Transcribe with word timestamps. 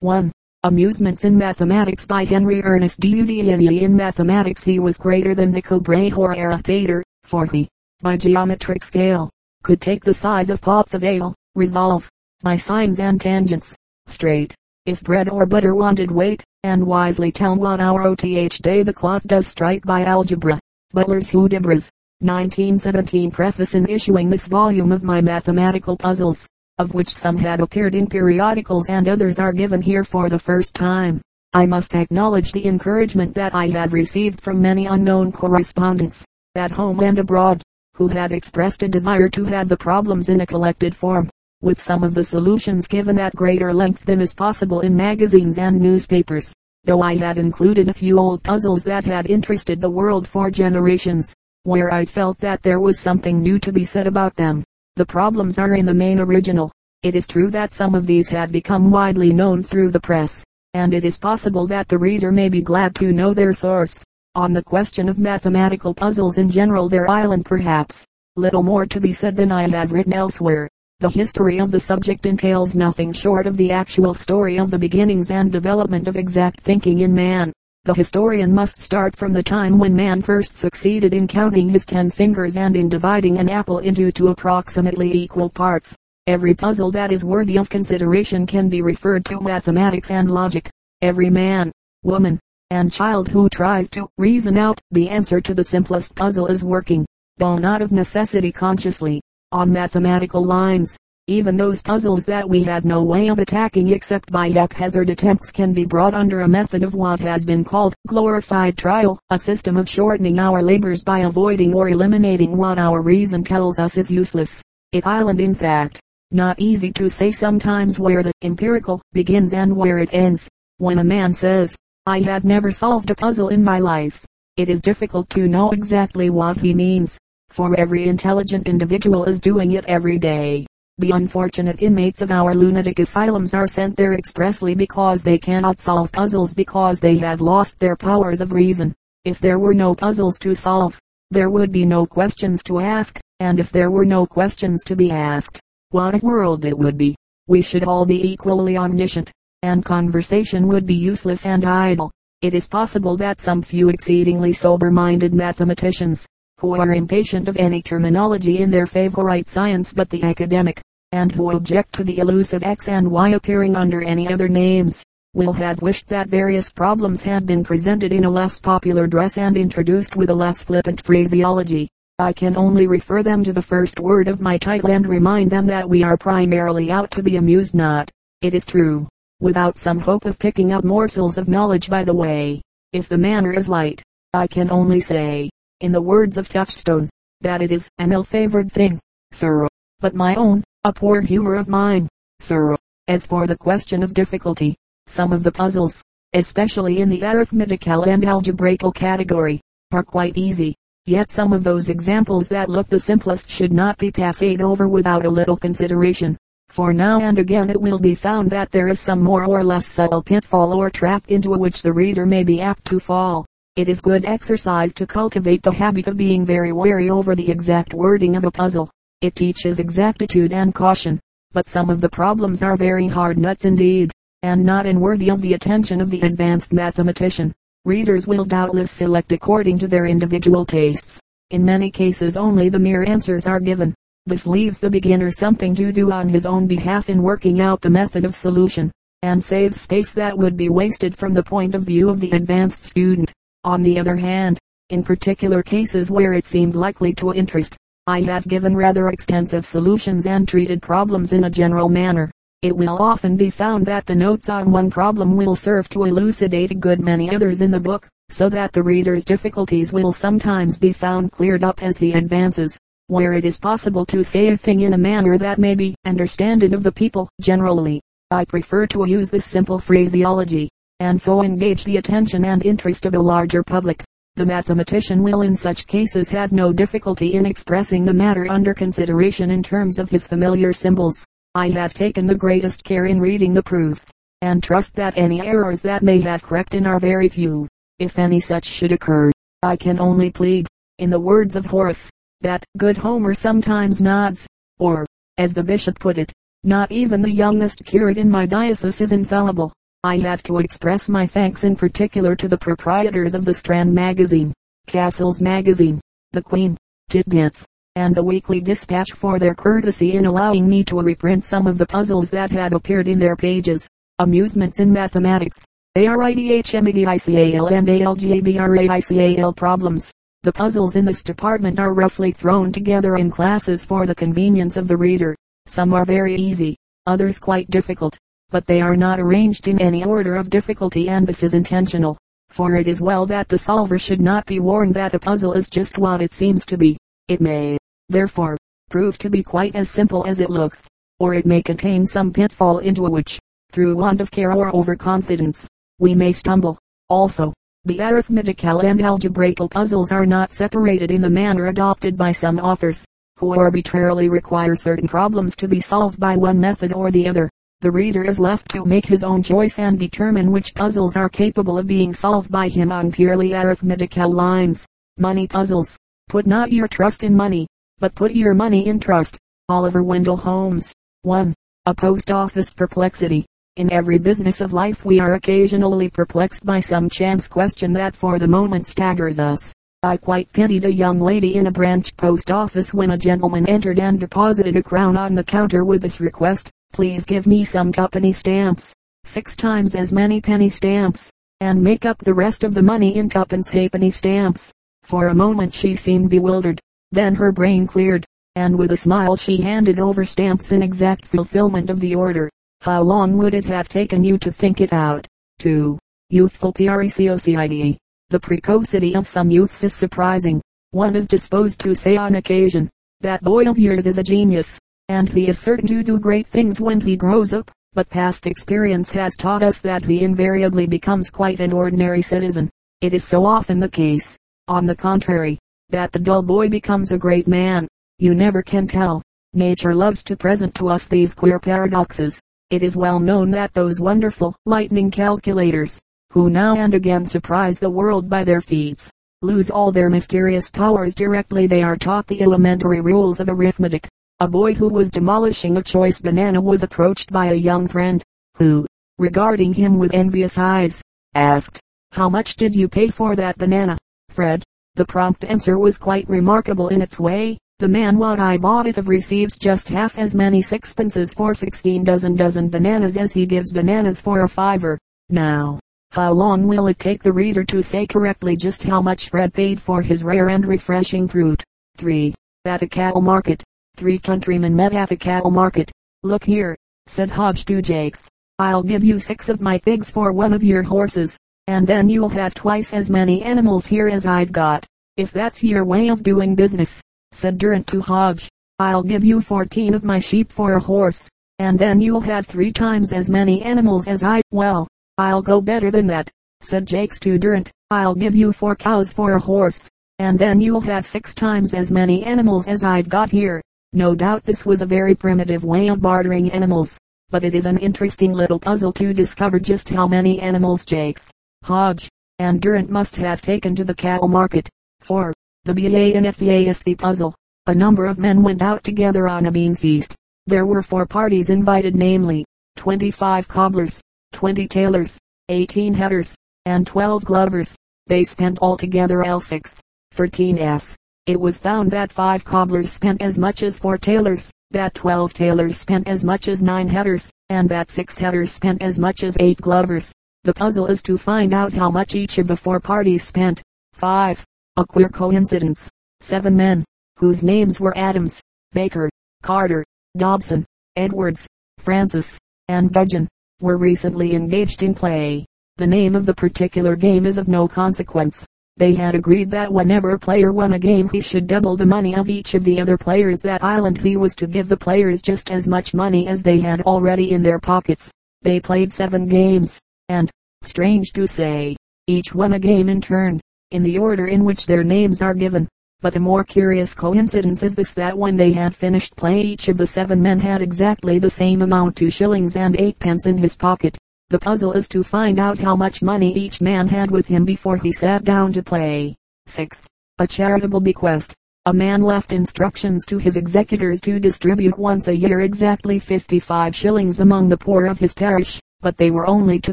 1. 0.00 0.30
Amusements 0.64 1.24
in 1.24 1.38
Mathematics 1.38 2.06
by 2.06 2.22
Henry 2.22 2.62
Ernest 2.62 3.00
Dudeney 3.00 3.80
In 3.80 3.96
mathematics 3.96 4.62
he 4.62 4.78
was 4.78 4.98
greater 4.98 5.34
than 5.34 5.54
Tycho 5.54 5.80
Brahe 5.80 6.18
or 6.18 6.36
Erich 6.36 7.02
for 7.22 7.46
he, 7.46 7.66
by 8.02 8.18
geometric 8.18 8.84
scale, 8.84 9.30
could 9.62 9.80
take 9.80 10.04
the 10.04 10.12
size 10.12 10.50
of 10.50 10.60
pots 10.60 10.92
of 10.92 11.02
ale, 11.02 11.34
resolve, 11.54 12.10
by 12.42 12.56
sines 12.56 13.00
and 13.00 13.18
tangents, 13.18 13.74
straight, 14.06 14.54
if 14.84 15.02
bread 15.02 15.30
or 15.30 15.46
butter 15.46 15.74
wanted 15.74 16.10
weight, 16.10 16.44
and 16.62 16.86
wisely 16.86 17.32
tell 17.32 17.56
what 17.56 17.80
hour 17.80 18.02
oth 18.02 18.18
day 18.18 18.82
the 18.82 18.92
clock 18.92 19.22
does 19.22 19.46
strike 19.46 19.82
by 19.86 20.04
algebra. 20.04 20.60
Butler's 20.92 21.30
Hudibras, 21.30 21.88
1917 22.20 23.30
Preface 23.30 23.74
in 23.74 23.88
issuing 23.88 24.28
this 24.28 24.46
volume 24.46 24.92
of 24.92 25.02
my 25.02 25.22
mathematical 25.22 25.96
puzzles, 25.96 26.46
of 26.78 26.92
which 26.92 27.08
some 27.08 27.38
had 27.38 27.60
appeared 27.60 27.94
in 27.94 28.06
periodicals 28.06 28.90
and 28.90 29.08
others 29.08 29.38
are 29.38 29.52
given 29.52 29.80
here 29.80 30.04
for 30.04 30.28
the 30.28 30.38
first 30.38 30.74
time. 30.74 31.22
I 31.54 31.64
must 31.64 31.94
acknowledge 31.94 32.52
the 32.52 32.66
encouragement 32.66 33.34
that 33.34 33.54
I 33.54 33.68
have 33.68 33.94
received 33.94 34.42
from 34.42 34.60
many 34.60 34.84
unknown 34.84 35.32
correspondents, 35.32 36.24
at 36.54 36.70
home 36.70 37.00
and 37.00 37.18
abroad, 37.18 37.62
who 37.94 38.08
have 38.08 38.30
expressed 38.30 38.82
a 38.82 38.88
desire 38.88 39.30
to 39.30 39.44
have 39.44 39.70
the 39.70 39.76
problems 39.76 40.28
in 40.28 40.42
a 40.42 40.46
collected 40.46 40.94
form, 40.94 41.30
with 41.62 41.80
some 41.80 42.04
of 42.04 42.12
the 42.12 42.24
solutions 42.24 42.86
given 42.86 43.18
at 43.18 43.34
greater 43.34 43.72
length 43.72 44.04
than 44.04 44.20
is 44.20 44.34
possible 44.34 44.80
in 44.80 44.94
magazines 44.94 45.56
and 45.56 45.80
newspapers, 45.80 46.52
though 46.84 47.00
I 47.00 47.16
have 47.16 47.38
included 47.38 47.88
a 47.88 47.94
few 47.94 48.18
old 48.18 48.42
puzzles 48.42 48.84
that 48.84 49.04
had 49.04 49.30
interested 49.30 49.80
the 49.80 49.88
world 49.88 50.28
for 50.28 50.50
generations 50.50 51.34
where 51.62 51.92
I 51.92 52.04
felt 52.04 52.38
that 52.38 52.62
there 52.62 52.78
was 52.78 53.00
something 53.00 53.40
new 53.40 53.58
to 53.58 53.72
be 53.72 53.84
said 53.84 54.06
about 54.06 54.36
them. 54.36 54.62
The 54.96 55.04
problems 55.04 55.58
are 55.58 55.74
in 55.74 55.84
the 55.84 55.92
main 55.92 56.18
original. 56.18 56.72
It 57.02 57.14
is 57.14 57.26
true 57.26 57.50
that 57.50 57.70
some 57.70 57.94
of 57.94 58.06
these 58.06 58.30
have 58.30 58.50
become 58.50 58.90
widely 58.90 59.30
known 59.30 59.62
through 59.62 59.90
the 59.90 60.00
press, 60.00 60.42
and 60.72 60.94
it 60.94 61.04
is 61.04 61.18
possible 61.18 61.66
that 61.66 61.86
the 61.86 61.98
reader 61.98 62.32
may 62.32 62.48
be 62.48 62.62
glad 62.62 62.94
to 62.94 63.12
know 63.12 63.34
their 63.34 63.52
source. 63.52 64.02
On 64.34 64.54
the 64.54 64.62
question 64.62 65.10
of 65.10 65.18
mathematical 65.18 65.92
puzzles 65.92 66.38
in 66.38 66.48
general 66.48 66.88
there 66.88 67.10
island 67.10 67.44
perhaps, 67.44 68.06
little 68.36 68.62
more 68.62 68.86
to 68.86 68.98
be 68.98 69.12
said 69.12 69.36
than 69.36 69.52
I 69.52 69.68
have 69.68 69.92
written 69.92 70.14
elsewhere. 70.14 70.66
The 71.00 71.10
history 71.10 71.58
of 71.58 71.70
the 71.70 71.80
subject 71.80 72.24
entails 72.24 72.74
nothing 72.74 73.12
short 73.12 73.46
of 73.46 73.58
the 73.58 73.72
actual 73.72 74.14
story 74.14 74.56
of 74.56 74.70
the 74.70 74.78
beginnings 74.78 75.30
and 75.30 75.52
development 75.52 76.08
of 76.08 76.16
exact 76.16 76.62
thinking 76.62 77.00
in 77.00 77.12
man. 77.12 77.52
The 77.86 77.94
historian 77.94 78.52
must 78.52 78.80
start 78.80 79.14
from 79.14 79.30
the 79.30 79.44
time 79.44 79.78
when 79.78 79.94
man 79.94 80.20
first 80.20 80.58
succeeded 80.58 81.14
in 81.14 81.28
counting 81.28 81.68
his 81.68 81.86
ten 81.86 82.10
fingers 82.10 82.56
and 82.56 82.74
in 82.74 82.88
dividing 82.88 83.38
an 83.38 83.48
apple 83.48 83.78
into 83.78 84.10
two 84.10 84.26
approximately 84.26 85.14
equal 85.14 85.48
parts. 85.48 85.94
Every 86.26 86.52
puzzle 86.52 86.90
that 86.90 87.12
is 87.12 87.24
worthy 87.24 87.56
of 87.58 87.70
consideration 87.70 88.44
can 88.44 88.68
be 88.68 88.82
referred 88.82 89.24
to 89.26 89.40
mathematics 89.40 90.10
and 90.10 90.28
logic. 90.28 90.68
Every 91.00 91.30
man, 91.30 91.70
woman, 92.02 92.40
and 92.70 92.92
child 92.92 93.28
who 93.28 93.48
tries 93.48 93.88
to 93.90 94.08
reason 94.18 94.58
out 94.58 94.80
the 94.90 95.08
answer 95.08 95.40
to 95.42 95.54
the 95.54 95.62
simplest 95.62 96.16
puzzle 96.16 96.48
is 96.48 96.64
working, 96.64 97.06
though 97.36 97.56
not 97.56 97.82
of 97.82 97.92
necessity 97.92 98.50
consciously, 98.50 99.20
on 99.52 99.70
mathematical 99.72 100.44
lines. 100.44 100.96
Even 101.28 101.56
those 101.56 101.82
puzzles 101.82 102.24
that 102.26 102.48
we 102.48 102.62
have 102.62 102.84
no 102.84 103.02
way 103.02 103.26
of 103.26 103.40
attacking 103.40 103.88
except 103.88 104.30
by 104.30 104.48
haphazard 104.48 105.10
attempts 105.10 105.50
can 105.50 105.72
be 105.72 105.84
brought 105.84 106.14
under 106.14 106.42
a 106.42 106.48
method 106.48 106.84
of 106.84 106.94
what 106.94 107.18
has 107.18 107.44
been 107.44 107.64
called 107.64 107.96
glorified 108.06 108.78
trial, 108.78 109.18
a 109.30 109.36
system 109.36 109.76
of 109.76 109.88
shortening 109.88 110.38
our 110.38 110.62
labors 110.62 111.02
by 111.02 111.22
avoiding 111.22 111.74
or 111.74 111.88
eliminating 111.88 112.56
what 112.56 112.78
our 112.78 113.02
reason 113.02 113.42
tells 113.42 113.80
us 113.80 113.98
is 113.98 114.08
useless. 114.08 114.62
It 114.92 115.04
island 115.04 115.40
in 115.40 115.52
fact, 115.52 116.00
not 116.30 116.60
easy 116.60 116.92
to 116.92 117.10
say 117.10 117.32
sometimes 117.32 117.98
where 117.98 118.22
the 118.22 118.32
empirical 118.42 119.02
begins 119.12 119.52
and 119.52 119.76
where 119.76 119.98
it 119.98 120.10
ends. 120.14 120.48
When 120.78 121.00
a 121.00 121.04
man 121.04 121.34
says, 121.34 121.74
I 122.06 122.20
have 122.20 122.44
never 122.44 122.70
solved 122.70 123.10
a 123.10 123.16
puzzle 123.16 123.48
in 123.48 123.64
my 123.64 123.80
life, 123.80 124.24
it 124.56 124.68
is 124.68 124.80
difficult 124.80 125.28
to 125.30 125.48
know 125.48 125.72
exactly 125.72 126.30
what 126.30 126.58
he 126.58 126.72
means, 126.72 127.18
for 127.48 127.74
every 127.74 128.06
intelligent 128.06 128.68
individual 128.68 129.24
is 129.24 129.40
doing 129.40 129.72
it 129.72 129.84
every 129.86 130.20
day. 130.20 130.68
The 130.98 131.10
unfortunate 131.10 131.82
inmates 131.82 132.22
of 132.22 132.30
our 132.30 132.54
lunatic 132.54 132.98
asylums 133.00 133.52
are 133.52 133.68
sent 133.68 133.98
there 133.98 134.14
expressly 134.14 134.74
because 134.74 135.22
they 135.22 135.36
cannot 135.36 135.78
solve 135.78 136.10
puzzles 136.10 136.54
because 136.54 137.00
they 137.00 137.18
have 137.18 137.42
lost 137.42 137.78
their 137.78 137.96
powers 137.96 138.40
of 138.40 138.52
reason. 138.52 138.94
If 139.26 139.38
there 139.38 139.58
were 139.58 139.74
no 139.74 139.94
puzzles 139.94 140.38
to 140.38 140.54
solve, 140.54 140.98
there 141.30 141.50
would 141.50 141.70
be 141.70 141.84
no 141.84 142.06
questions 142.06 142.62
to 142.62 142.80
ask, 142.80 143.20
and 143.40 143.60
if 143.60 143.70
there 143.70 143.90
were 143.90 144.06
no 144.06 144.24
questions 144.24 144.82
to 144.84 144.96
be 144.96 145.10
asked, 145.10 145.60
what 145.90 146.14
a 146.14 146.24
world 146.24 146.64
it 146.64 146.78
would 146.78 146.96
be. 146.96 147.14
We 147.46 147.60
should 147.60 147.84
all 147.84 148.06
be 148.06 148.32
equally 148.32 148.78
omniscient, 148.78 149.30
and 149.62 149.84
conversation 149.84 150.66
would 150.68 150.86
be 150.86 150.94
useless 150.94 151.44
and 151.44 151.66
idle. 151.66 152.10
It 152.40 152.54
is 152.54 152.68
possible 152.68 153.18
that 153.18 153.38
some 153.38 153.60
few 153.60 153.90
exceedingly 153.90 154.54
sober-minded 154.54 155.34
mathematicians, 155.34 156.26
who 156.58 156.74
are 156.74 156.94
impatient 156.94 157.48
of 157.48 157.56
any 157.58 157.82
terminology 157.82 158.60
in 158.60 158.70
their 158.70 158.86
favorite 158.86 159.48
science 159.48 159.92
but 159.92 160.08
the 160.08 160.22
academic, 160.22 160.80
and 161.12 161.30
who 161.32 161.50
object 161.50 161.92
to 161.92 162.02
the 162.02 162.18
elusive 162.18 162.62
X 162.62 162.88
and 162.88 163.10
Y 163.10 163.30
appearing 163.30 163.76
under 163.76 164.02
any 164.02 164.32
other 164.32 164.48
names, 164.48 165.02
will 165.34 165.52
have 165.52 165.82
wished 165.82 166.08
that 166.08 166.28
various 166.28 166.72
problems 166.72 167.22
had 167.22 167.44
been 167.44 167.62
presented 167.62 168.10
in 168.10 168.24
a 168.24 168.30
less 168.30 168.58
popular 168.58 169.06
dress 169.06 169.36
and 169.36 169.56
introduced 169.56 170.16
with 170.16 170.30
a 170.30 170.34
less 170.34 170.64
flippant 170.64 171.02
phraseology. 171.02 171.88
I 172.18 172.32
can 172.32 172.56
only 172.56 172.86
refer 172.86 173.22
them 173.22 173.44
to 173.44 173.52
the 173.52 173.60
first 173.60 174.00
word 174.00 174.26
of 174.26 174.40
my 174.40 174.56
title 174.56 174.90
and 174.90 175.06
remind 175.06 175.50
them 175.50 175.66
that 175.66 175.86
we 175.86 176.02
are 176.02 176.16
primarily 176.16 176.90
out 176.90 177.10
to 177.10 177.22
be 177.22 177.36
amused 177.36 177.74
not, 177.74 178.10
it 178.40 178.54
is 178.54 178.64
true, 178.64 179.06
without 179.40 179.76
some 179.76 179.98
hope 179.98 180.24
of 180.24 180.38
picking 180.38 180.72
up 180.72 180.84
morsels 180.84 181.36
of 181.36 181.48
knowledge 181.48 181.90
by 181.90 182.02
the 182.02 182.14
way. 182.14 182.62
If 182.94 183.06
the 183.10 183.18
manner 183.18 183.52
is 183.52 183.68
light, 183.68 184.02
I 184.32 184.46
can 184.46 184.70
only 184.70 185.00
say, 185.00 185.50
in 185.80 185.92
the 185.92 186.00
words 186.00 186.38
of 186.38 186.48
Touchstone, 186.48 187.10
that 187.42 187.60
it 187.60 187.70
is 187.70 187.88
an 187.98 188.12
ill-favored 188.12 188.72
thing, 188.72 188.98
sir. 189.32 189.68
But 190.00 190.14
my 190.14 190.34
own, 190.34 190.64
a 190.84 190.92
poor 190.92 191.20
humor 191.20 191.54
of 191.54 191.68
mine, 191.68 192.08
sir. 192.40 192.76
As 193.08 193.26
for 193.26 193.46
the 193.46 193.56
question 193.56 194.02
of 194.02 194.14
difficulty, 194.14 194.74
some 195.06 195.32
of 195.32 195.42
the 195.42 195.52
puzzles, 195.52 196.02
especially 196.32 197.00
in 197.00 197.08
the 197.08 197.22
arithmetical 197.22 198.04
and 198.04 198.24
algebraical 198.24 198.90
category, 198.90 199.60
are 199.92 200.02
quite 200.02 200.36
easy. 200.36 200.74
Yet 201.04 201.30
some 201.30 201.52
of 201.52 201.62
those 201.62 201.88
examples 201.88 202.48
that 202.48 202.68
look 202.68 202.88
the 202.88 202.98
simplest 202.98 203.48
should 203.48 203.72
not 203.72 203.96
be 203.98 204.10
passed 204.10 204.42
over 204.42 204.88
without 204.88 205.24
a 205.24 205.30
little 205.30 205.56
consideration. 205.56 206.36
For 206.68 206.92
now 206.92 207.20
and 207.20 207.38
again 207.38 207.70
it 207.70 207.80
will 207.80 207.98
be 207.98 208.14
found 208.14 208.50
that 208.50 208.72
there 208.72 208.88
is 208.88 208.98
some 208.98 209.22
more 209.22 209.44
or 209.44 209.62
less 209.62 209.86
subtle 209.86 210.22
pitfall 210.22 210.72
or 210.72 210.90
trap 210.90 211.28
into 211.28 211.50
which 211.50 211.82
the 211.82 211.92
reader 211.92 212.26
may 212.26 212.42
be 212.42 212.60
apt 212.60 212.84
to 212.86 212.98
fall. 212.98 213.46
It 213.76 213.90
is 213.90 214.00
good 214.00 214.24
exercise 214.24 214.94
to 214.94 215.06
cultivate 215.06 215.62
the 215.62 215.70
habit 215.70 216.06
of 216.06 216.16
being 216.16 216.46
very 216.46 216.72
wary 216.72 217.10
over 217.10 217.34
the 217.34 217.50
exact 217.50 217.92
wording 217.92 218.34
of 218.34 218.44
a 218.44 218.50
puzzle. 218.50 218.88
It 219.20 219.34
teaches 219.34 219.80
exactitude 219.80 220.50
and 220.50 220.74
caution. 220.74 221.20
But 221.52 221.66
some 221.66 221.90
of 221.90 222.00
the 222.00 222.08
problems 222.08 222.62
are 222.62 222.78
very 222.78 223.06
hard 223.06 223.36
nuts 223.36 223.66
indeed, 223.66 224.12
and 224.42 224.64
not 224.64 224.86
unworthy 224.86 225.28
of 225.28 225.42
the 225.42 225.52
attention 225.52 226.00
of 226.00 226.08
the 226.08 226.22
advanced 226.22 226.72
mathematician. 226.72 227.52
Readers 227.84 228.26
will 228.26 228.46
doubtless 228.46 228.90
select 228.90 229.32
according 229.32 229.78
to 229.80 229.88
their 229.88 230.06
individual 230.06 230.64
tastes. 230.64 231.20
In 231.50 231.62
many 231.62 231.90
cases 231.90 232.38
only 232.38 232.70
the 232.70 232.78
mere 232.78 233.04
answers 233.04 233.46
are 233.46 233.60
given. 233.60 233.94
This 234.24 234.46
leaves 234.46 234.80
the 234.80 234.88
beginner 234.88 235.30
something 235.30 235.74
to 235.74 235.92
do 235.92 236.10
on 236.10 236.30
his 236.30 236.46
own 236.46 236.66
behalf 236.66 237.10
in 237.10 237.22
working 237.22 237.60
out 237.60 237.82
the 237.82 237.90
method 237.90 238.24
of 238.24 238.34
solution, 238.34 238.90
and 239.20 239.44
saves 239.44 239.78
space 239.78 240.12
that 240.12 240.38
would 240.38 240.56
be 240.56 240.70
wasted 240.70 241.14
from 241.14 241.34
the 241.34 241.42
point 241.42 241.74
of 241.74 241.82
view 241.84 242.08
of 242.08 242.20
the 242.20 242.30
advanced 242.30 242.82
student. 242.82 243.30
On 243.66 243.82
the 243.82 243.98
other 243.98 244.14
hand, 244.14 244.60
in 244.90 245.02
particular 245.02 245.60
cases 245.60 246.08
where 246.08 246.34
it 246.34 246.44
seemed 246.44 246.76
likely 246.76 247.12
to 247.14 247.34
interest, 247.34 247.76
I 248.06 248.20
have 248.20 248.46
given 248.46 248.76
rather 248.76 249.08
extensive 249.08 249.66
solutions 249.66 250.24
and 250.24 250.46
treated 250.46 250.80
problems 250.80 251.32
in 251.32 251.42
a 251.42 251.50
general 251.50 251.88
manner. 251.88 252.30
It 252.62 252.76
will 252.76 253.02
often 253.02 253.36
be 253.36 253.50
found 253.50 253.84
that 253.86 254.06
the 254.06 254.14
notes 254.14 254.48
on 254.48 254.70
one 254.70 254.88
problem 254.88 255.34
will 255.34 255.56
serve 255.56 255.88
to 255.88 256.04
elucidate 256.04 256.70
a 256.70 256.76
good 256.76 257.00
many 257.00 257.34
others 257.34 257.60
in 257.60 257.72
the 257.72 257.80
book, 257.80 258.06
so 258.28 258.48
that 258.50 258.70
the 258.70 258.84
reader's 258.84 259.24
difficulties 259.24 259.92
will 259.92 260.12
sometimes 260.12 260.78
be 260.78 260.92
found 260.92 261.32
cleared 261.32 261.64
up 261.64 261.82
as 261.82 261.98
he 261.98 262.12
advances. 262.12 262.78
Where 263.08 263.32
it 263.32 263.44
is 263.44 263.58
possible 263.58 264.06
to 264.06 264.22
say 264.22 264.46
a 264.46 264.56
thing 264.56 264.82
in 264.82 264.92
a 264.92 264.98
manner 264.98 265.38
that 265.38 265.58
may 265.58 265.74
be 265.74 265.96
understood 266.04 266.72
of 266.72 266.84
the 266.84 266.92
people 266.92 267.28
generally, 267.40 268.00
I 268.30 268.44
prefer 268.44 268.86
to 268.86 269.08
use 269.08 269.32
this 269.32 269.44
simple 269.44 269.80
phraseology 269.80 270.68
and 271.00 271.20
so 271.20 271.42
engage 271.42 271.84
the 271.84 271.98
attention 271.98 272.44
and 272.44 272.64
interest 272.64 273.06
of 273.06 273.14
a 273.14 273.18
larger 273.18 273.62
public. 273.62 274.02
The 274.36 274.46
mathematician 274.46 275.22
will 275.22 275.42
in 275.42 275.56
such 275.56 275.86
cases 275.86 276.28
have 276.28 276.52
no 276.52 276.72
difficulty 276.72 277.34
in 277.34 277.46
expressing 277.46 278.04
the 278.04 278.12
matter 278.12 278.46
under 278.50 278.74
consideration 278.74 279.50
in 279.50 279.62
terms 279.62 279.98
of 279.98 280.10
his 280.10 280.26
familiar 280.26 280.72
symbols. 280.72 281.24
I 281.54 281.70
have 281.70 281.94
taken 281.94 282.26
the 282.26 282.34
greatest 282.34 282.84
care 282.84 283.06
in 283.06 283.18
reading 283.18 283.54
the 283.54 283.62
proofs, 283.62 284.04
and 284.42 284.62
trust 284.62 284.94
that 284.96 285.16
any 285.16 285.40
errors 285.40 285.80
that 285.82 286.02
may 286.02 286.20
have 286.20 286.42
crept 286.42 286.74
in 286.74 286.86
are 286.86 287.00
very 287.00 287.28
few. 287.28 287.66
If 287.98 288.18
any 288.18 288.40
such 288.40 288.66
should 288.66 288.92
occur, 288.92 289.32
I 289.62 289.76
can 289.76 289.98
only 289.98 290.30
plead, 290.30 290.68
in 290.98 291.08
the 291.08 291.18
words 291.18 291.56
of 291.56 291.64
Horace, 291.64 292.10
that 292.42 292.62
good 292.76 292.98
Homer 292.98 293.32
sometimes 293.32 294.02
nods, 294.02 294.46
or, 294.78 295.06
as 295.38 295.54
the 295.54 295.64
bishop 295.64 295.98
put 295.98 296.18
it, 296.18 296.30
not 296.62 296.92
even 296.92 297.22
the 297.22 297.30
youngest 297.30 297.84
curate 297.86 298.18
in 298.18 298.30
my 298.30 298.44
diocese 298.44 299.00
is 299.00 299.12
infallible. 299.12 299.72
I 300.06 300.18
have 300.18 300.40
to 300.44 300.58
express 300.58 301.08
my 301.08 301.26
thanks 301.26 301.64
in 301.64 301.74
particular 301.74 302.36
to 302.36 302.46
the 302.46 302.56
proprietors 302.56 303.34
of 303.34 303.44
the 303.44 303.52
Strand 303.52 303.92
Magazine, 303.92 304.52
Cassell's 304.86 305.40
Magazine, 305.40 306.00
the 306.30 306.40
Queen, 306.40 306.76
Titbits, 307.10 307.64
and 307.96 308.14
the 308.14 308.22
Weekly 308.22 308.60
Dispatch 308.60 309.10
for 309.14 309.40
their 309.40 309.52
courtesy 309.52 310.12
in 310.12 310.26
allowing 310.26 310.68
me 310.68 310.84
to 310.84 311.00
reprint 311.00 311.42
some 311.42 311.66
of 311.66 311.76
the 311.76 311.86
puzzles 311.86 312.30
that 312.30 312.52
had 312.52 312.72
appeared 312.72 313.08
in 313.08 313.18
their 313.18 313.34
pages. 313.34 313.88
Amusements 314.20 314.78
in 314.78 314.92
Mathematics. 314.92 315.64
A-R-I-D-H-M-E-D-I-C-A-L 315.96 317.66
and 317.66 317.88
A-L-G-A-B-R-A-I-C-A-L 317.88 319.52
problems. 319.54 320.12
The 320.44 320.52
puzzles 320.52 320.94
in 320.94 321.04
this 321.04 321.24
department 321.24 321.80
are 321.80 321.92
roughly 321.92 322.30
thrown 322.30 322.70
together 322.70 323.16
in 323.16 323.28
classes 323.28 323.84
for 323.84 324.06
the 324.06 324.14
convenience 324.14 324.76
of 324.76 324.86
the 324.86 324.96
reader. 324.96 325.34
Some 325.66 325.92
are 325.92 326.04
very 326.04 326.36
easy, 326.36 326.76
others 327.06 327.40
quite 327.40 327.68
difficult 327.70 328.16
but 328.50 328.66
they 328.66 328.80
are 328.80 328.96
not 328.96 329.20
arranged 329.20 329.68
in 329.68 329.80
any 329.80 330.04
order 330.04 330.36
of 330.36 330.50
difficulty 330.50 331.08
and 331.08 331.26
this 331.26 331.42
is 331.42 331.54
intentional. 331.54 332.16
For 332.48 332.76
it 332.76 332.86
is 332.86 333.00
well 333.00 333.26
that 333.26 333.48
the 333.48 333.58
solver 333.58 333.98
should 333.98 334.20
not 334.20 334.46
be 334.46 334.60
warned 334.60 334.94
that 334.94 335.14
a 335.14 335.18
puzzle 335.18 335.52
is 335.52 335.68
just 335.68 335.98
what 335.98 336.22
it 336.22 336.32
seems 336.32 336.64
to 336.66 336.76
be. 336.76 336.96
It 337.28 337.40
may, 337.40 337.76
therefore, 338.08 338.56
prove 338.88 339.18
to 339.18 339.30
be 339.30 339.42
quite 339.42 339.74
as 339.74 339.90
simple 339.90 340.24
as 340.26 340.40
it 340.40 340.48
looks, 340.48 340.86
or 341.18 341.34
it 341.34 341.46
may 341.46 341.62
contain 341.62 342.06
some 342.06 342.32
pitfall 342.32 342.78
into 342.78 343.02
which, 343.02 343.38
through 343.72 343.96
want 343.96 344.20
of 344.20 344.30
care 344.30 344.52
or 344.52 344.74
overconfidence, 344.74 345.68
we 345.98 346.14
may 346.14 346.32
stumble. 346.32 346.78
Also, 347.08 347.52
the 347.84 348.00
arithmetical 348.00 348.80
and 348.80 349.00
algebraical 349.00 349.68
puzzles 349.68 350.12
are 350.12 350.26
not 350.26 350.52
separated 350.52 351.10
in 351.10 351.20
the 351.20 351.30
manner 351.30 351.66
adopted 351.66 352.16
by 352.16 352.32
some 352.32 352.58
authors, 352.58 353.04
who 353.38 353.58
arbitrarily 353.58 354.28
require 354.28 354.74
certain 354.74 355.08
problems 355.08 355.54
to 355.56 355.68
be 355.68 355.80
solved 355.80 356.18
by 356.18 356.36
one 356.36 356.58
method 356.58 356.92
or 356.92 357.10
the 357.10 357.28
other. 357.28 357.50
The 357.82 357.90
reader 357.90 358.24
is 358.24 358.40
left 358.40 358.70
to 358.70 358.86
make 358.86 359.04
his 359.04 359.22
own 359.22 359.42
choice 359.42 359.78
and 359.78 359.98
determine 359.98 360.50
which 360.50 360.74
puzzles 360.74 361.14
are 361.14 361.28
capable 361.28 361.76
of 361.78 361.86
being 361.86 362.14
solved 362.14 362.50
by 362.50 362.68
him 362.68 362.90
on 362.90 363.12
purely 363.12 363.54
arithmetical 363.54 364.32
lines. 364.32 364.86
Money 365.18 365.46
puzzles. 365.46 365.94
Put 366.30 366.46
not 366.46 366.72
your 366.72 366.88
trust 366.88 367.22
in 367.22 367.36
money, 367.36 367.66
but 367.98 368.14
put 368.14 368.34
your 368.34 368.54
money 368.54 368.86
in 368.86 368.98
trust. 368.98 369.36
Oliver 369.68 370.02
Wendell 370.02 370.38
Holmes. 370.38 370.94
1. 371.22 371.52
A 371.84 371.94
post 371.94 372.32
office 372.32 372.72
perplexity. 372.72 373.44
In 373.76 373.92
every 373.92 374.16
business 374.16 374.62
of 374.62 374.72
life 374.72 375.04
we 375.04 375.20
are 375.20 375.34
occasionally 375.34 376.08
perplexed 376.08 376.64
by 376.64 376.80
some 376.80 377.10
chance 377.10 377.46
question 377.46 377.92
that 377.92 378.16
for 378.16 378.38
the 378.38 378.48
moment 378.48 378.86
staggers 378.86 379.38
us. 379.38 379.70
I 380.02 380.16
quite 380.16 380.50
pitied 380.50 380.86
a 380.86 380.92
young 380.92 381.20
lady 381.20 381.56
in 381.56 381.66
a 381.66 381.70
branch 381.70 382.16
post 382.16 382.50
office 382.50 382.94
when 382.94 383.10
a 383.10 383.18
gentleman 383.18 383.68
entered 383.68 383.98
and 383.98 384.18
deposited 384.18 384.76
a 384.76 384.82
crown 384.82 385.18
on 385.18 385.34
the 385.34 385.44
counter 385.44 385.84
with 385.84 386.00
this 386.00 386.20
request. 386.20 386.70
Please 386.92 387.24
give 387.24 387.46
me 387.46 387.64
some 387.64 387.92
twopenny 387.92 388.34
stamps, 388.34 388.94
six 389.24 389.54
times 389.54 389.94
as 389.94 390.12
many 390.12 390.40
penny 390.40 390.68
stamps, 390.68 391.30
and 391.60 391.82
make 391.82 392.04
up 392.04 392.18
the 392.18 392.34
rest 392.34 392.64
of 392.64 392.74
the 392.74 392.82
money 392.82 393.16
in 393.16 393.28
twopence 393.28 393.70
halfpenny 393.70 394.10
stamps. 394.10 394.72
For 395.02 395.28
a 395.28 395.34
moment 395.34 395.74
she 395.74 395.94
seemed 395.94 396.30
bewildered, 396.30 396.80
then 397.12 397.34
her 397.34 397.52
brain 397.52 397.86
cleared, 397.86 398.24
and 398.56 398.76
with 398.76 398.92
a 398.92 398.96
smile 398.96 399.36
she 399.36 399.58
handed 399.58 399.98
over 399.98 400.24
stamps 400.24 400.72
in 400.72 400.82
exact 400.82 401.26
fulfillment 401.26 401.90
of 401.90 402.00
the 402.00 402.14
order. 402.14 402.50
How 402.80 403.02
long 403.02 403.36
would 403.38 403.54
it 403.54 403.64
have 403.66 403.88
taken 403.88 404.24
you 404.24 404.38
to 404.38 404.50
think 404.50 404.80
it 404.80 404.92
out? 404.92 405.26
2. 405.58 405.98
Youthful 406.30 406.72
precocity. 406.72 407.98
The 408.30 408.40
precocity 408.40 409.14
of 409.14 409.28
some 409.28 409.50
youths 409.50 409.84
is 409.84 409.94
surprising. 409.94 410.60
One 410.90 411.14
is 411.14 411.28
disposed 411.28 411.80
to 411.80 411.94
say 411.94 412.16
on 412.16 412.34
occasion, 412.36 412.90
that 413.20 413.42
boy 413.42 413.68
of 413.68 413.78
yours 413.78 414.06
is 414.06 414.18
a 414.18 414.22
genius 414.22 414.78
and 415.08 415.28
he 415.28 415.48
is 415.48 415.58
certain 415.58 415.86
to 415.86 416.02
do 416.02 416.18
great 416.18 416.46
things 416.46 416.80
when 416.80 417.00
he 417.00 417.16
grows 417.16 417.54
up, 417.54 417.70
but 417.94 418.10
past 418.10 418.46
experience 418.46 419.12
has 419.12 419.36
taught 419.36 419.62
us 419.62 419.80
that 419.80 420.04
he 420.04 420.22
invariably 420.22 420.86
becomes 420.86 421.30
quite 421.30 421.60
an 421.60 421.72
ordinary 421.72 422.20
citizen. 422.20 422.68
It 423.00 423.14
is 423.14 423.24
so 423.24 423.46
often 423.46 423.78
the 423.78 423.88
case, 423.88 424.36
on 424.68 424.84
the 424.84 424.96
contrary, 424.96 425.58
that 425.90 426.12
the 426.12 426.18
dull 426.18 426.42
boy 426.42 426.68
becomes 426.68 427.12
a 427.12 427.18
great 427.18 427.46
man. 427.46 427.86
You 428.18 428.34
never 428.34 428.62
can 428.62 428.86
tell. 428.86 429.22
Nature 429.54 429.94
loves 429.94 430.24
to 430.24 430.36
present 430.36 430.74
to 430.74 430.88
us 430.88 431.06
these 431.06 431.34
queer 431.34 431.58
paradoxes. 431.60 432.40
It 432.70 432.82
is 432.82 432.96
well 432.96 433.20
known 433.20 433.50
that 433.52 433.72
those 433.74 434.00
wonderful, 434.00 434.56
lightning 434.66 435.10
calculators, 435.10 436.00
who 436.32 436.50
now 436.50 436.76
and 436.76 436.94
again 436.94 437.26
surprise 437.26 437.78
the 437.78 437.88
world 437.88 438.28
by 438.28 438.42
their 438.42 438.60
feats, 438.60 439.10
lose 439.42 439.70
all 439.70 439.92
their 439.92 440.10
mysterious 440.10 440.68
powers 440.68 441.14
directly 441.14 441.66
they 441.66 441.82
are 441.82 441.96
taught 441.96 442.26
the 442.26 442.42
elementary 442.42 443.00
rules 443.00 443.38
of 443.38 443.48
arithmetic. 443.48 444.08
A 444.38 444.46
boy 444.46 444.74
who 444.74 444.88
was 444.88 445.10
demolishing 445.10 445.78
a 445.78 445.82
choice 445.82 446.20
banana 446.20 446.60
was 446.60 446.82
approached 446.82 447.32
by 447.32 447.46
a 447.46 447.54
young 447.54 447.88
friend, 447.88 448.22
who, 448.58 448.84
regarding 449.16 449.72
him 449.72 449.96
with 449.96 450.12
envious 450.12 450.58
eyes, 450.58 451.00
asked, 451.34 451.80
How 452.12 452.28
much 452.28 452.56
did 452.56 452.76
you 452.76 452.86
pay 452.86 453.08
for 453.08 453.34
that 453.34 453.56
banana, 453.56 453.96
Fred? 454.28 454.62
The 454.94 455.06
prompt 455.06 455.44
answer 455.44 455.78
was 455.78 455.96
quite 455.96 456.28
remarkable 456.28 456.88
in 456.88 457.00
its 457.00 457.18
way. 457.18 457.56
The 457.78 457.88
man 457.88 458.18
what 458.18 458.38
I 458.38 458.58
bought 458.58 458.86
it 458.86 458.98
of 458.98 459.08
receives 459.08 459.56
just 459.56 459.88
half 459.88 460.18
as 460.18 460.34
many 460.34 460.60
sixpences 460.60 461.32
for 461.32 461.54
sixteen 461.54 462.04
dozen 462.04 462.36
dozen 462.36 462.68
bananas 462.68 463.16
as 463.16 463.32
he 463.32 463.46
gives 463.46 463.72
bananas 463.72 464.20
for 464.20 464.42
a 464.42 464.48
fiver. 464.50 464.98
Now, 465.30 465.80
how 466.10 466.34
long 466.34 466.66
will 466.66 466.88
it 466.88 466.98
take 466.98 467.22
the 467.22 467.32
reader 467.32 467.64
to 467.64 467.82
say 467.82 468.06
correctly 468.06 468.54
just 468.54 468.84
how 468.84 469.00
much 469.00 469.30
Fred 469.30 469.54
paid 469.54 469.80
for 469.80 470.02
his 470.02 470.22
rare 470.22 470.50
and 470.50 470.66
refreshing 470.66 471.26
fruit? 471.26 471.64
3. 471.96 472.34
At 472.66 472.82
a 472.82 472.86
cattle 472.86 473.22
market, 473.22 473.62
Three 473.96 474.18
countrymen 474.18 474.76
met 474.76 474.92
at 474.92 475.10
a 475.10 475.16
cattle 475.16 475.50
market. 475.50 475.90
Look 476.22 476.44
here, 476.44 476.76
said 477.06 477.30
Hodge 477.30 477.64
to 477.64 477.80
Jakes. 477.80 478.28
I'll 478.58 478.82
give 478.82 479.02
you 479.02 479.18
six 479.18 479.48
of 479.48 479.62
my 479.62 479.78
pigs 479.78 480.10
for 480.10 480.32
one 480.32 480.52
of 480.52 480.62
your 480.62 480.82
horses, 480.82 481.38
and 481.66 481.86
then 481.86 482.10
you'll 482.10 482.28
have 482.28 482.52
twice 482.52 482.92
as 482.92 483.10
many 483.10 483.40
animals 483.40 483.86
here 483.86 484.06
as 484.06 484.26
I've 484.26 484.52
got. 484.52 484.84
If 485.16 485.30
that's 485.30 485.64
your 485.64 485.86
way 485.86 486.08
of 486.08 486.22
doing 486.22 486.54
business, 486.54 487.00
said 487.32 487.56
Durant 487.56 487.86
to 487.86 488.02
Hodge, 488.02 488.50
I'll 488.78 489.02
give 489.02 489.24
you 489.24 489.40
fourteen 489.40 489.94
of 489.94 490.04
my 490.04 490.18
sheep 490.18 490.52
for 490.52 490.74
a 490.74 490.80
horse, 490.80 491.26
and 491.58 491.78
then 491.78 491.98
you'll 491.98 492.20
have 492.20 492.46
three 492.46 492.72
times 492.72 493.14
as 493.14 493.30
many 493.30 493.62
animals 493.62 494.08
as 494.08 494.22
I. 494.22 494.42
Well, 494.50 494.86
I'll 495.16 495.40
go 495.40 495.62
better 495.62 495.90
than 495.90 496.06
that, 496.08 496.30
said 496.60 496.86
Jakes 496.86 497.18
to 497.20 497.38
Durant. 497.38 497.70
I'll 497.90 498.14
give 498.14 498.36
you 498.36 498.52
four 498.52 498.76
cows 498.76 499.10
for 499.10 499.32
a 499.32 499.40
horse, 499.40 499.88
and 500.18 500.38
then 500.38 500.60
you'll 500.60 500.82
have 500.82 501.06
six 501.06 501.34
times 501.34 501.72
as 501.72 501.90
many 501.90 502.22
animals 502.24 502.68
as 502.68 502.84
I've 502.84 503.08
got 503.08 503.30
here. 503.30 503.62
No 503.92 504.14
doubt 504.14 504.44
this 504.44 504.66
was 504.66 504.82
a 504.82 504.86
very 504.86 505.14
primitive 505.14 505.64
way 505.64 505.88
of 505.88 506.00
bartering 506.00 506.50
animals, 506.52 506.98
but 507.30 507.44
it 507.44 507.54
is 507.54 507.66
an 507.66 507.78
interesting 507.78 508.32
little 508.32 508.58
puzzle 508.58 508.92
to 508.92 509.12
discover 509.12 509.58
just 509.58 509.88
how 509.88 510.06
many 510.06 510.40
animals 510.40 510.84
Jakes, 510.84 511.30
Hodge, 511.64 512.08
and 512.38 512.60
Durant 512.60 512.90
must 512.90 513.16
have 513.16 513.40
taken 513.40 513.74
to 513.76 513.84
the 513.84 513.94
cattle 513.94 514.28
market. 514.28 514.68
For 515.00 515.32
the 515.64 515.72
BANFAST 515.72 516.98
puzzle, 516.98 517.34
a 517.66 517.74
number 517.74 518.06
of 518.06 518.18
men 518.18 518.42
went 518.42 518.62
out 518.62 518.84
together 518.84 519.26
on 519.26 519.46
a 519.46 519.50
bean 519.50 519.74
feast. 519.74 520.14
There 520.46 520.66
were 520.66 520.82
four 520.82 521.06
parties 521.06 521.50
invited 521.50 521.96
namely, 521.96 522.44
25 522.76 523.48
cobblers, 523.48 524.00
20 524.32 524.68
tailors, 524.68 525.18
18 525.48 525.94
headers, 525.94 526.36
and 526.66 526.86
12 526.86 527.24
glovers. 527.24 527.74
They 528.06 528.22
spent 528.22 528.58
altogether 528.60 529.18
L6, 529.24 529.80
13s. 530.14 530.94
It 531.26 531.40
was 531.40 531.58
found 531.58 531.90
that 531.90 532.12
five 532.12 532.44
cobblers 532.44 532.92
spent 532.92 533.20
as 533.20 533.36
much 533.36 533.64
as 533.64 533.80
four 533.80 533.98
tailors, 533.98 534.52
that 534.70 534.94
twelve 534.94 535.34
tailors 535.34 535.76
spent 535.76 536.06
as 536.06 536.22
much 536.22 536.46
as 536.46 536.62
nine 536.62 536.86
headers, 536.86 537.32
and 537.48 537.68
that 537.68 537.88
six 537.88 538.16
headers 538.16 538.52
spent 538.52 538.80
as 538.80 538.96
much 538.96 539.24
as 539.24 539.36
eight 539.40 539.60
glovers. 539.60 540.12
The 540.44 540.54
puzzle 540.54 540.86
is 540.86 541.02
to 541.02 541.18
find 541.18 541.52
out 541.52 541.72
how 541.72 541.90
much 541.90 542.14
each 542.14 542.38
of 542.38 542.46
the 542.46 542.56
four 542.56 542.78
parties 542.78 543.24
spent. 543.24 543.60
5. 543.94 544.44
A 544.76 544.86
queer 544.86 545.08
coincidence. 545.08 545.90
Seven 546.20 546.54
men, 546.54 546.84
whose 547.18 547.42
names 547.42 547.80
were 547.80 547.98
Adams, 547.98 548.40
Baker, 548.70 549.10
Carter, 549.42 549.84
Dobson, 550.16 550.64
Edwards, 550.94 551.48
Francis, 551.78 552.38
and 552.68 552.92
Dudgeon, 552.92 553.26
were 553.60 553.78
recently 553.78 554.36
engaged 554.36 554.84
in 554.84 554.94
play. 554.94 555.44
The 555.76 555.88
name 555.88 556.14
of 556.14 556.24
the 556.24 556.34
particular 556.34 556.94
game 556.94 557.26
is 557.26 557.36
of 557.36 557.48
no 557.48 557.66
consequence. 557.66 558.46
They 558.78 558.94
had 558.94 559.14
agreed 559.14 559.50
that 559.52 559.72
whenever 559.72 560.10
a 560.10 560.18
player 560.18 560.52
won 560.52 560.74
a 560.74 560.78
game 560.78 561.08
he 561.08 561.20
should 561.20 561.46
double 561.46 561.76
the 561.76 561.86
money 561.86 562.14
of 562.14 562.28
each 562.28 562.52
of 562.52 562.62
the 562.62 562.78
other 562.78 562.98
players 562.98 563.40
that 563.40 563.64
island 563.64 563.96
he 563.96 564.18
was 564.18 564.34
to 564.34 564.46
give 564.46 564.68
the 564.68 564.76
players 564.76 565.22
just 565.22 565.50
as 565.50 565.66
much 565.66 565.94
money 565.94 566.26
as 566.28 566.42
they 566.42 566.60
had 566.60 566.82
already 566.82 567.30
in 567.30 567.42
their 567.42 567.58
pockets. 567.58 568.10
They 568.42 568.60
played 568.60 568.92
seven 568.92 569.26
games, 569.26 569.80
and, 570.10 570.30
strange 570.62 571.12
to 571.14 571.26
say, 571.26 571.74
each 572.06 572.34
won 572.34 572.52
a 572.52 572.58
game 572.58 572.90
in 572.90 573.00
turn, 573.00 573.40
in 573.70 573.82
the 573.82 573.96
order 573.96 574.26
in 574.26 574.44
which 574.44 574.66
their 574.66 574.84
names 574.84 575.22
are 575.22 575.34
given. 575.34 575.68
But 576.02 576.16
a 576.16 576.20
more 576.20 576.44
curious 576.44 576.94
coincidence 576.94 577.62
is 577.62 577.74
this 577.74 577.94
that 577.94 578.16
when 578.18 578.36
they 578.36 578.52
had 578.52 578.74
finished 578.74 579.16
play 579.16 579.40
each 579.40 579.68
of 579.68 579.78
the 579.78 579.86
seven 579.86 580.20
men 580.20 580.38
had 580.38 580.60
exactly 580.60 581.18
the 581.18 581.30
same 581.30 581.62
amount 581.62 581.96
two 581.96 582.10
shillings 582.10 582.56
and 582.56 582.78
eightpence 582.78 583.24
in 583.24 583.38
his 583.38 583.56
pocket. 583.56 583.96
The 584.28 584.40
puzzle 584.40 584.72
is 584.72 584.88
to 584.88 585.04
find 585.04 585.38
out 585.38 585.60
how 585.60 585.76
much 585.76 586.02
money 586.02 586.34
each 586.34 586.60
man 586.60 586.88
had 586.88 587.12
with 587.12 587.28
him 587.28 587.44
before 587.44 587.76
he 587.76 587.92
sat 587.92 588.24
down 588.24 588.52
to 588.54 588.62
play. 588.62 589.14
6. 589.46 589.86
A 590.18 590.26
charitable 590.26 590.80
bequest. 590.80 591.32
A 591.66 591.72
man 591.72 592.02
left 592.02 592.32
instructions 592.32 593.04
to 593.06 593.18
his 593.18 593.36
executors 593.36 594.00
to 594.00 594.18
distribute 594.18 594.76
once 594.76 595.06
a 595.06 595.16
year 595.16 595.42
exactly 595.42 596.00
55 596.00 596.74
shillings 596.74 597.20
among 597.20 597.48
the 597.48 597.56
poor 597.56 597.86
of 597.86 598.00
his 598.00 598.14
parish, 598.14 598.60
but 598.80 598.96
they 598.96 599.12
were 599.12 599.28
only 599.28 599.60
to 599.60 599.72